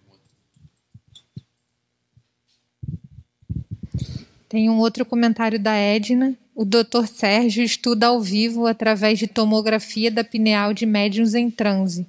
[4.56, 6.34] Tem um outro comentário da Edna.
[6.54, 7.06] O Dr.
[7.06, 12.06] Sérgio estuda ao vivo através de tomografia da pineal de médiums em transe.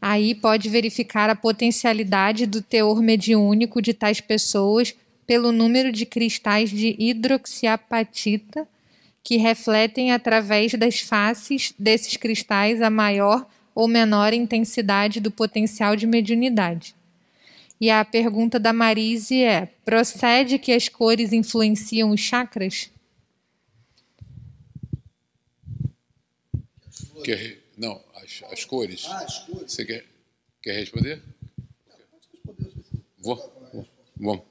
[0.00, 4.94] Aí pode verificar a potencialidade do teor mediúnico de tais pessoas
[5.26, 8.66] pelo número de cristais de hidroxiapatita
[9.22, 16.06] que refletem através das faces desses cristais a maior ou menor intensidade do potencial de
[16.06, 16.94] mediunidade.
[17.80, 22.90] E a pergunta da Marise é: procede que as cores influenciam os chakras?
[27.24, 29.06] Quer, não, as, as cores.
[29.06, 29.72] Ah, as cores.
[29.72, 30.04] Você quer,
[30.62, 31.22] quer responder?
[33.18, 33.86] Vou.
[34.16, 34.44] Bom.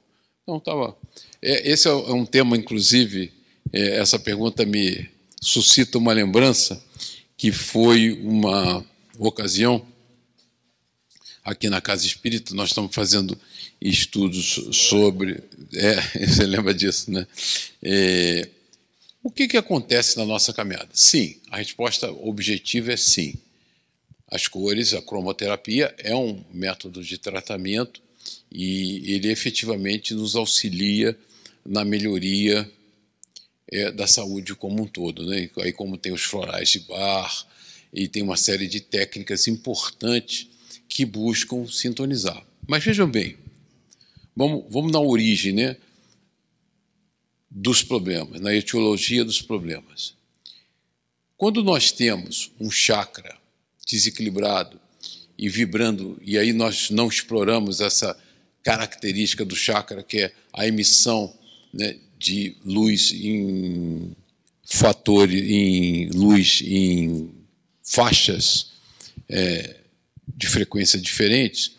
[0.46, 0.96] Não, tá bom.
[1.40, 3.32] É, esse é um tema, inclusive,
[3.72, 5.08] é, essa pergunta me
[5.40, 6.82] suscita uma lembrança
[7.36, 8.84] que foi uma
[9.16, 9.86] ocasião,
[11.44, 13.38] aqui na Casa Espírita, nós estamos fazendo
[13.80, 15.42] estudos sobre.
[15.74, 17.26] É, você lembra disso, né?
[17.82, 18.48] É,
[19.22, 20.88] o que, que acontece na nossa caminhada?
[20.92, 23.34] Sim, a resposta objetiva é sim.
[24.30, 28.00] As cores, a cromoterapia é um método de tratamento
[28.50, 31.18] e ele efetivamente nos auxilia
[31.66, 32.70] na melhoria
[33.70, 35.26] é, da saúde como um todo.
[35.26, 35.50] Né?
[35.58, 37.46] Aí, como tem os florais de bar,
[37.92, 40.48] e tem uma série de técnicas importantes
[40.90, 42.44] que buscam sintonizar.
[42.66, 43.36] Mas vejam bem,
[44.34, 45.76] vamos, vamos na origem né,
[47.48, 50.14] dos problemas, na etiologia dos problemas.
[51.36, 53.38] Quando nós temos um chakra
[53.86, 54.78] desequilibrado
[55.38, 58.18] e vibrando, e aí nós não exploramos essa
[58.62, 61.32] característica do chakra, que é a emissão
[61.72, 64.14] né, de luz em
[64.64, 67.30] fatores, em luz em
[67.82, 68.72] faixas
[69.28, 69.79] é,
[70.36, 71.72] de frequência diferentes,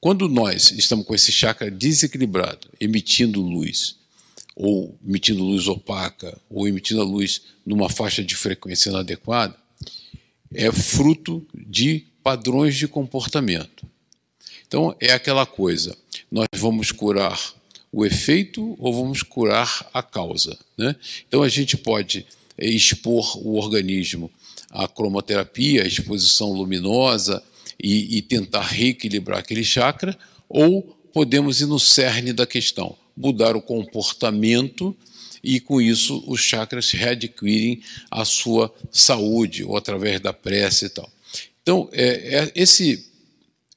[0.00, 3.96] quando nós estamos com esse chakra desequilibrado, emitindo luz,
[4.54, 9.56] ou emitindo luz opaca, ou emitindo a luz numa faixa de frequência inadequada,
[10.54, 13.86] é fruto de padrões de comportamento.
[14.66, 15.96] Então, é aquela coisa:
[16.30, 17.54] nós vamos curar
[17.90, 20.56] o efeito ou vamos curar a causa.
[20.76, 20.94] Né?
[21.26, 22.26] Então, a gente pode
[22.56, 24.30] expor o organismo
[24.70, 27.42] a cromoterapia, a exposição luminosa
[27.82, 30.16] e, e tentar reequilibrar aquele chakra,
[30.48, 34.96] ou podemos ir no cerne da questão, mudar o comportamento
[35.42, 41.10] e com isso os chakras readquirem a sua saúde, ou através da prece e tal.
[41.62, 43.06] Então, é, é esse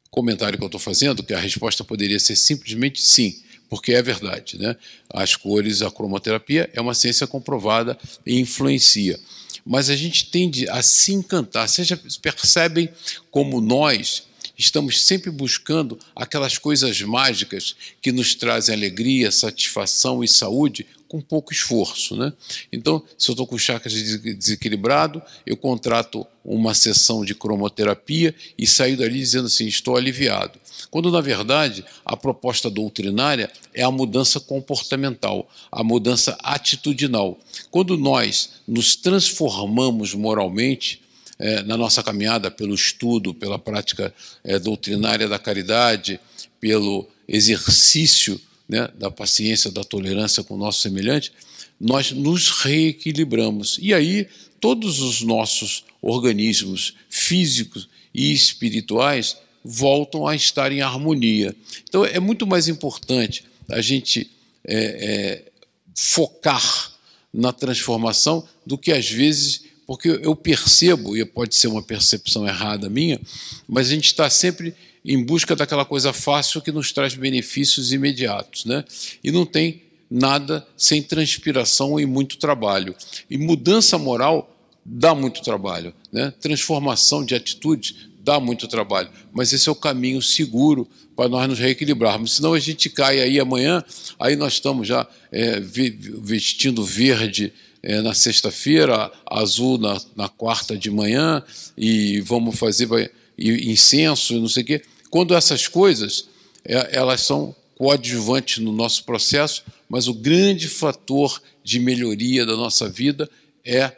[0.10, 4.58] comentário que eu estou fazendo, que a resposta poderia ser simplesmente sim, porque é verdade.
[4.58, 4.76] Né?
[5.10, 9.20] As cores, a cromoterapia é uma ciência comprovada e influencia
[9.66, 11.68] mas a gente tende a se encantar.
[11.68, 11.90] Vocês
[12.22, 12.90] percebem
[13.30, 14.24] como nós
[14.58, 21.52] estamos sempre buscando aquelas coisas mágicas que nos trazem alegria, satisfação e saúde com pouco
[21.52, 22.16] esforço.
[22.16, 22.32] Né?
[22.72, 28.96] Então, se eu estou com chakras desequilibrado, eu contrato uma sessão de cromoterapia e saio
[28.96, 30.58] dali dizendo assim: estou aliviado.
[30.92, 37.40] Quando, na verdade, a proposta doutrinária é a mudança comportamental, a mudança atitudinal.
[37.72, 41.02] Quando nós nos transformamos moralmente,
[41.40, 44.14] é, na nossa caminhada pelo estudo, pela prática
[44.44, 46.20] é, doutrinária da caridade,
[46.60, 48.40] pelo exercício
[48.70, 51.32] né, da paciência, da tolerância com o nosso semelhante,
[51.80, 53.80] nós nos reequilibramos.
[53.82, 54.28] E aí,
[54.60, 61.56] todos os nossos organismos físicos e espirituais voltam a estar em harmonia.
[61.88, 64.30] Então, é muito mais importante a gente
[64.66, 65.52] é, é,
[65.96, 66.92] focar
[67.34, 72.90] na transformação do que, às vezes, porque eu percebo, e pode ser uma percepção errada
[72.90, 73.20] minha,
[73.68, 78.66] mas a gente está sempre em busca daquela coisa fácil que nos traz benefícios imediatos.
[78.66, 78.84] Né?
[79.24, 82.96] E não tem nada sem transpiração e muito trabalho.
[83.30, 84.56] E mudança moral
[84.86, 85.94] dá muito trabalho.
[86.12, 86.34] Né?
[86.40, 89.10] Transformação de atitudes dá muito trabalho.
[89.32, 92.36] Mas esse é o caminho seguro para nós nos reequilibrarmos.
[92.36, 93.84] Senão a gente cai aí amanhã,
[94.20, 97.54] aí nós estamos já é, vestindo verde
[97.84, 101.44] é, na sexta-feira, azul na, na, quarta de manhã,
[101.78, 104.82] e vamos fazer vai, e incenso, não sei o quê.
[105.10, 106.28] Quando essas coisas,
[106.64, 112.88] é, elas são coadjuvantes no nosso processo, mas o grande fator de melhoria da nossa
[112.88, 113.30] vida
[113.66, 113.92] é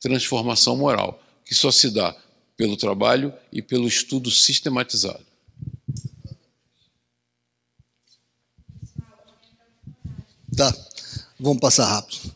[0.00, 2.14] transformação moral, que só se dá
[2.56, 5.24] pelo trabalho e pelo estudo sistematizado.
[10.56, 10.74] Tá,
[11.38, 12.34] vamos passar rápido.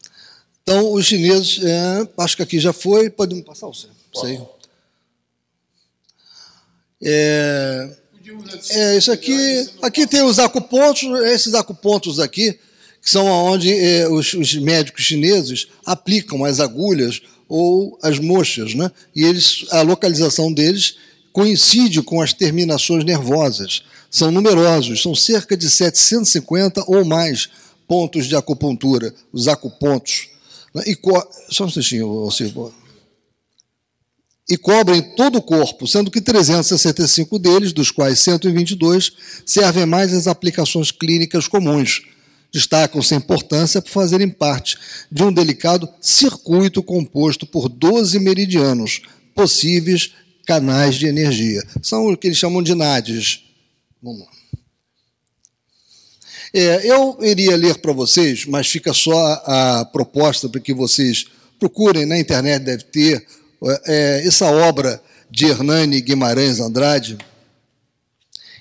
[0.62, 3.91] Então, os chineses, é, acho que aqui já foi, pode me passar o seu.
[4.14, 4.41] Sei.
[7.03, 7.97] É,
[8.71, 12.53] é, isso aqui, aqui tem os acupontos, esses acupontos aqui,
[13.03, 18.92] que são onde é, os, os, médicos chineses aplicam as agulhas ou as mochas, né?
[19.14, 20.94] E eles, a localização deles
[21.32, 23.82] coincide com as terminações nervosas.
[24.09, 27.48] São numerosos, são cerca de 750 ou mais
[27.88, 30.28] pontos de acupuntura, os acupontos.
[30.72, 30.84] Né?
[30.86, 31.20] E co...
[31.51, 32.72] Só um instantinho, Silvio.
[34.48, 39.12] E cobrem todo o corpo, sendo que 365 deles, dos quais 122,
[39.44, 42.03] servem mais às aplicações clínicas comuns.
[42.53, 44.76] Destacam-se a importância por fazerem parte
[45.11, 49.03] de um delicado circuito composto por 12 meridianos,
[49.34, 50.12] possíveis
[50.46, 51.62] canais de energia.
[51.82, 53.44] São o que eles chamam de NADs.
[54.03, 54.26] Vamos lá.
[56.53, 61.26] É, eu iria ler para vocês, mas fica só a proposta para que vocês
[61.61, 63.24] procurem na internet, deve ter,
[63.86, 67.16] é, essa obra de Hernani Guimarães Andrade,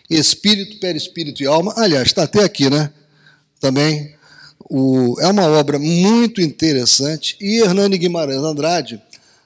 [0.09, 1.73] Espírito, Perispírito e Alma.
[1.77, 2.91] Aliás, está até aqui, né?
[3.59, 4.15] Também.
[4.69, 7.35] O, é uma obra muito interessante.
[7.39, 9.01] E Hernani Guimarães Andrade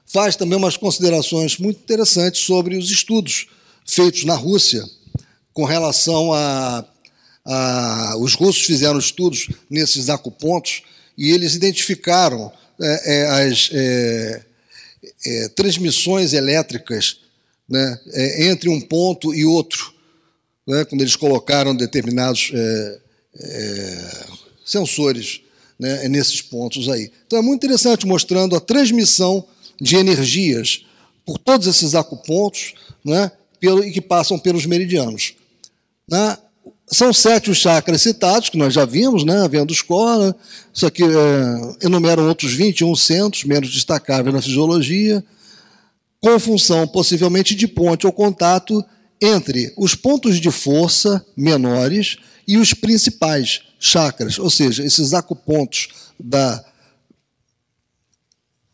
[0.05, 3.47] faz também umas considerações muito interessantes sobre os estudos
[3.85, 4.83] feitos na Rússia
[5.53, 6.85] com relação a
[7.45, 10.83] ah, os russos fizeram estudos nesses acupontos
[11.17, 12.51] e eles identificaram
[12.81, 14.45] é, é, as é,
[15.25, 17.17] é transmissões elétricas
[17.67, 19.93] né, é, entre um ponto e outro,
[20.65, 22.99] né, quando eles colocaram determinados é,
[24.65, 25.41] sensores
[25.79, 27.11] né, nesses pontos aí.
[27.25, 29.45] Então é muito interessante mostrando a transmissão
[29.79, 30.85] de energias
[31.25, 32.73] por todos esses acupontos
[33.03, 35.33] né, pelo, e que passam pelos meridianos.
[36.09, 36.37] Né?
[36.87, 40.35] São sete os chakras citados, que nós já vimos, né, vendo escola.
[40.73, 45.23] Isso aqui é, enumeram outros 21 centros, menos destacáveis na fisiologia,
[46.21, 48.83] com função possivelmente de ponte ou contato
[49.21, 52.17] entre os pontos de força menores
[52.47, 55.89] e os principais chakras, ou seja, esses acupontos
[56.19, 56.63] da,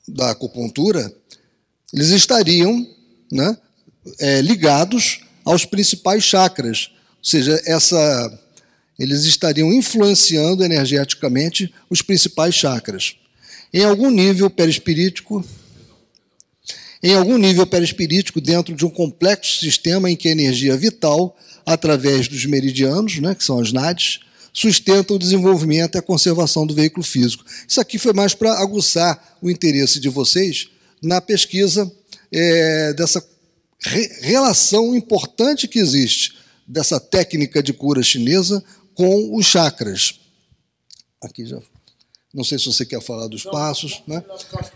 [0.08, 1.14] da acupuntura,
[1.94, 2.88] eles estariam
[3.32, 3.58] né,
[4.20, 8.40] é, ligados aos principais chakras ou seja, essa,
[8.98, 13.16] eles estariam influenciando energeticamente os principais chakras.
[13.74, 15.46] Em algum nível perispirítico,
[17.04, 21.38] em algum nível perispirítico, dentro de um complexo sistema em que a energia vital,
[21.74, 26.74] através dos meridianos, né, que são as NADs, sustenta o desenvolvimento e a conservação do
[26.74, 27.46] veículo físico.
[27.68, 31.90] Isso aqui foi mais para aguçar o interesse de vocês na pesquisa
[32.32, 33.24] é, dessa
[33.82, 36.34] re relação importante que existe
[36.68, 38.64] dessa técnica de cura chinesa
[38.96, 40.20] com os chakras.
[41.22, 41.60] Aqui já.
[42.34, 44.02] Não sei se você quer falar dos passos.
[44.08, 44.24] Né?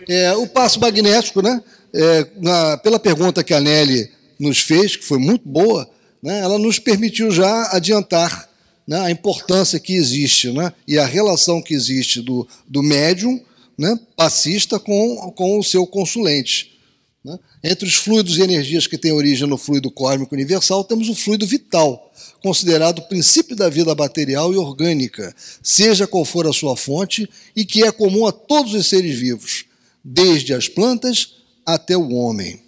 [0.07, 1.61] É, o passo magnético, né?
[1.93, 5.89] É, na, pela pergunta que a Nelly nos fez, que foi muito boa,
[6.23, 8.49] né, ela nos permitiu já adiantar
[8.87, 13.41] né, a importância que existe né, e a relação que existe do, do médium
[13.77, 16.79] né, passista com, com o seu consulente.
[17.25, 17.37] Né?
[17.61, 21.45] Entre os fluidos e energias que têm origem no fluido cósmico universal, temos o fluido
[21.45, 27.29] vital, considerado o princípio da vida material e orgânica, seja qual for a sua fonte,
[27.53, 29.65] e que é comum a todos os seres vivos,
[30.03, 31.33] desde as plantas
[31.65, 32.62] até o homem.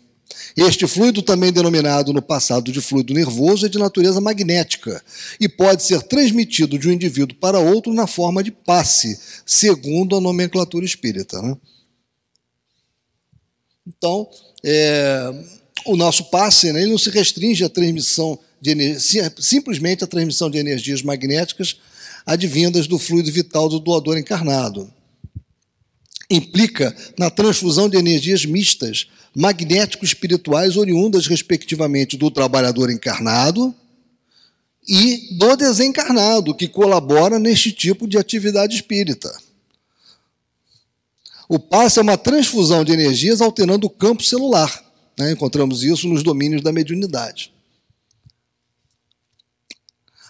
[0.57, 5.03] Este fluido, também denominado no passado de fluido nervoso, é de natureza magnética
[5.39, 10.21] e pode ser transmitido de um indivíduo para outro na forma de passe, segundo a
[10.21, 11.41] nomenclatura espírita.
[11.41, 11.57] Né?
[13.85, 14.29] Então,
[14.63, 15.33] é,
[15.85, 18.99] o nosso passe né, ele não se restringe à transmissão de
[19.39, 21.77] simplesmente à transmissão de energias magnéticas
[22.25, 24.91] advindas do fluido vital do doador encarnado.
[26.29, 33.75] Implica na transfusão de energias mistas, magnético-espirituais, oriundas, respectivamente, do trabalhador encarnado
[34.87, 39.35] e do desencarnado, que colabora neste tipo de atividade espírita.
[41.49, 44.83] O passe é uma transfusão de energias alterando o campo celular.
[45.17, 45.31] Né?
[45.31, 47.53] Encontramos isso nos domínios da mediunidade.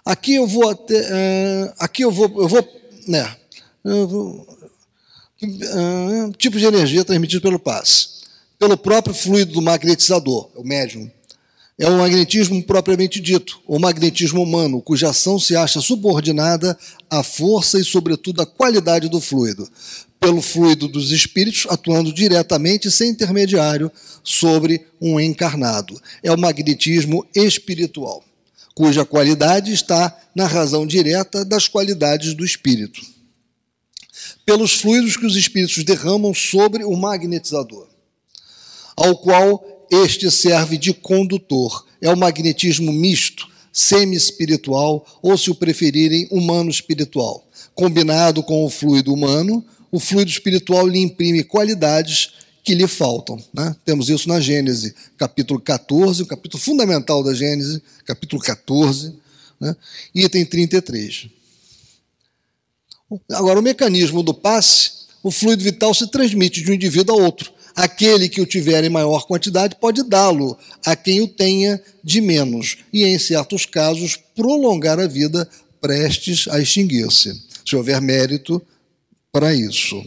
[0.06, 3.36] Aqui eu vou até, uh, aqui eu vou, eu vou, né,
[3.84, 4.48] eu vou,
[5.42, 8.15] uh, tipo de energia transmitido pelo passe,
[8.60, 11.10] pelo próprio fluido do magnetizador, o médium.
[11.78, 16.78] É o magnetismo propriamente dito, o magnetismo humano, cuja ação se acha subordinada
[17.10, 19.68] à força e, sobretudo, à qualidade do fluido,
[20.20, 23.92] pelo fluido dos espíritos atuando diretamente sem intermediário
[24.24, 26.02] sobre um encarnado.
[26.24, 28.24] É o magnetismo espiritual
[28.76, 33.02] cuja qualidade está na razão direta das qualidades do espírito.
[34.46, 37.88] Pelos fluidos que os espíritos derramam sobre o magnetizador,
[38.96, 41.86] ao qual este serve de condutor.
[42.02, 47.46] É o magnetismo misto, semi-espiritual, ou, se o preferirem, humano-espiritual.
[47.74, 52.32] Combinado com o fluido humano, o fluido espiritual lhe imprime qualidades
[52.64, 53.38] que lhe faltam.
[53.54, 53.76] Né?
[53.86, 59.14] Temos isso na Gênese, capítulo 14, o capítulo fundamental da Gênese, capítulo 14,
[59.60, 59.76] né?
[60.14, 61.28] item 33.
[63.32, 64.92] Agora, o mecanismo do passe,
[65.22, 67.52] o fluido vital se transmite de um indivíduo a outro.
[67.76, 72.78] Aquele que o tiver em maior quantidade pode dá-lo a quem o tenha de menos,
[72.94, 75.50] e, em certos casos, prolongar a vida
[75.82, 78.62] prestes a extinguir-se, se houver mérito
[79.32, 80.02] para isso.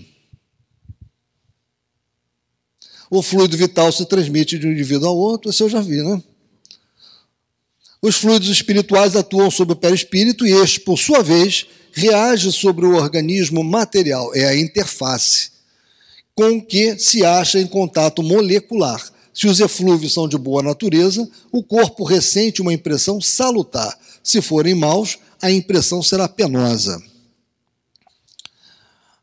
[3.11, 6.23] O fluido vital se transmite de um indivíduo ao outro, isso eu já vi, né?
[8.01, 12.95] Os fluidos espirituais atuam sobre o perispírito e este, por sua vez, reage sobre o
[12.95, 15.51] organismo material, é a interface,
[16.39, 19.05] com que se acha em contato molecular.
[19.34, 23.99] Se os eflúvios são de boa natureza, o corpo ressente uma impressão salutar.
[24.22, 27.03] Se forem maus, a impressão será penosa.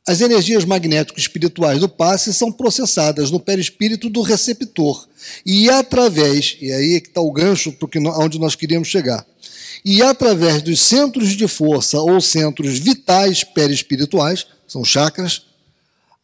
[0.05, 5.07] As energias magnéticas espirituais do passe são processadas no perispírito do receptor
[5.45, 9.25] e através, e aí é que está o gancho porque onde nós queríamos chegar,
[9.85, 15.43] e através dos centros de força ou centros vitais perispirituais, são chakras,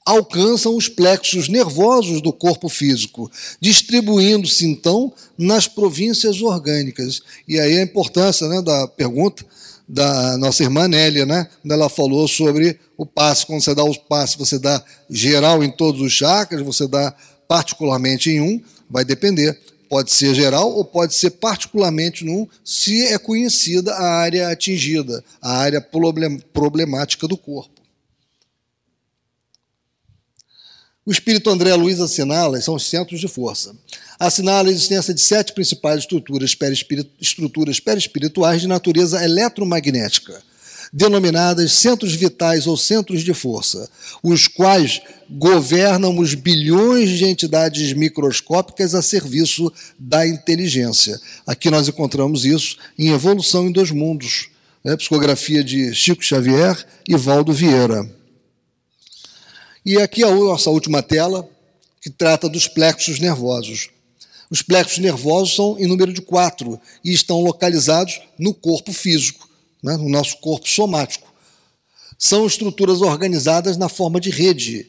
[0.05, 7.21] alcançam os plexos nervosos do corpo físico, distribuindo-se então nas províncias orgânicas.
[7.47, 9.45] E aí a importância né, da pergunta
[9.87, 11.47] da nossa irmã Nélia, né?
[11.69, 13.45] Ela falou sobre o passe.
[13.45, 17.13] Quando você dá o passe, você dá geral em todos os chakras, você dá
[17.47, 19.59] particularmente em um, vai depender.
[19.89, 25.57] Pode ser geral ou pode ser particularmente num, se é conhecida a área atingida, a
[25.57, 25.85] área
[26.53, 27.70] problemática do corpo.
[31.05, 33.75] O espírito André Luiz assinala são os centros de força
[34.21, 36.55] assinala a existência de sete principais estruturas,
[37.19, 40.39] estruturas perispirituais de natureza eletromagnética,
[40.93, 43.89] denominadas centros vitais ou centros de força,
[44.21, 51.19] os quais governam os bilhões de entidades microscópicas a serviço da inteligência.
[51.47, 54.49] Aqui nós encontramos isso em Evolução em Dois Mundos,
[54.83, 54.95] né?
[54.95, 56.78] psicografia de Chico Xavier
[57.09, 58.20] e Valdo Vieira.
[59.83, 61.49] E aqui a nossa última tela,
[61.99, 63.89] que trata dos plexos nervosos.
[64.49, 69.49] Os plexos nervosos são em número de quatro e estão localizados no corpo físico,
[69.82, 71.33] né, no nosso corpo somático.
[72.17, 74.87] São estruturas organizadas na forma de rede.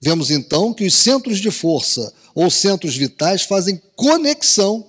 [0.00, 4.86] Vemos então que os centros de força ou centros vitais fazem conexão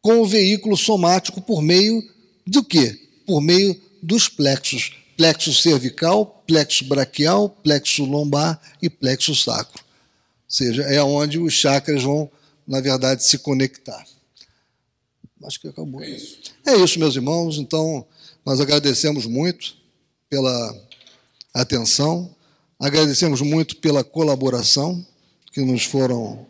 [0.00, 2.02] com o veículo somático por meio
[2.46, 2.98] do quê?
[3.26, 4.92] Por meio dos plexos.
[5.16, 9.82] Plexo cervical, plexo braquial, plexo lombar e plexo sacro.
[9.82, 12.30] Ou seja, é onde os chakras vão
[12.66, 14.04] na verdade, se conectar.
[15.44, 16.02] Acho que acabou.
[16.02, 16.38] É isso.
[16.66, 17.58] É isso, meus irmãos.
[17.58, 18.04] Então,
[18.44, 19.76] nós agradecemos muito
[20.28, 20.86] pela
[21.54, 22.34] atenção,
[22.80, 25.06] agradecemos muito pela colaboração
[25.52, 26.46] que nos foram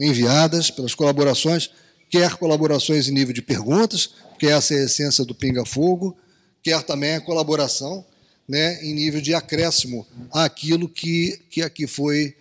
[0.00, 1.70] enviadas, pelas colaborações,
[2.08, 6.16] quer colaborações em nível de perguntas, que essa é a essência do Pinga Fogo,
[6.62, 8.04] quer também a colaboração
[8.48, 12.34] né, em nível de acréscimo àquilo que, que aqui foi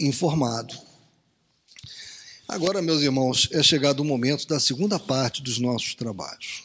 [0.00, 0.76] informado.
[2.48, 6.64] Agora, meus irmãos, é chegado o momento da segunda parte dos nossos trabalhos.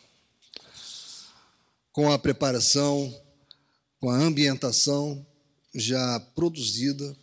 [1.92, 3.14] Com a preparação,
[4.00, 5.26] com a ambientação
[5.74, 7.16] já produzida,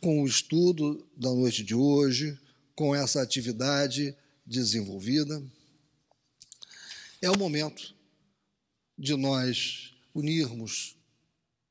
[0.00, 2.38] com o estudo da noite de hoje,
[2.74, 4.14] com essa atividade
[4.46, 5.42] desenvolvida,
[7.20, 7.94] é o momento
[8.96, 10.98] de nós unirmos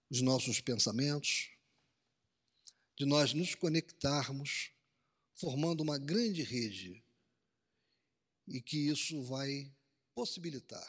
[0.09, 1.49] os nossos pensamentos,
[2.95, 4.71] de nós nos conectarmos,
[5.35, 7.03] formando uma grande rede,
[8.47, 9.69] e que isso vai
[10.15, 10.87] possibilitar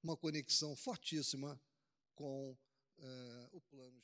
[0.00, 1.60] uma conexão fortíssima
[2.14, 2.56] com
[2.98, 4.01] uh, o plano.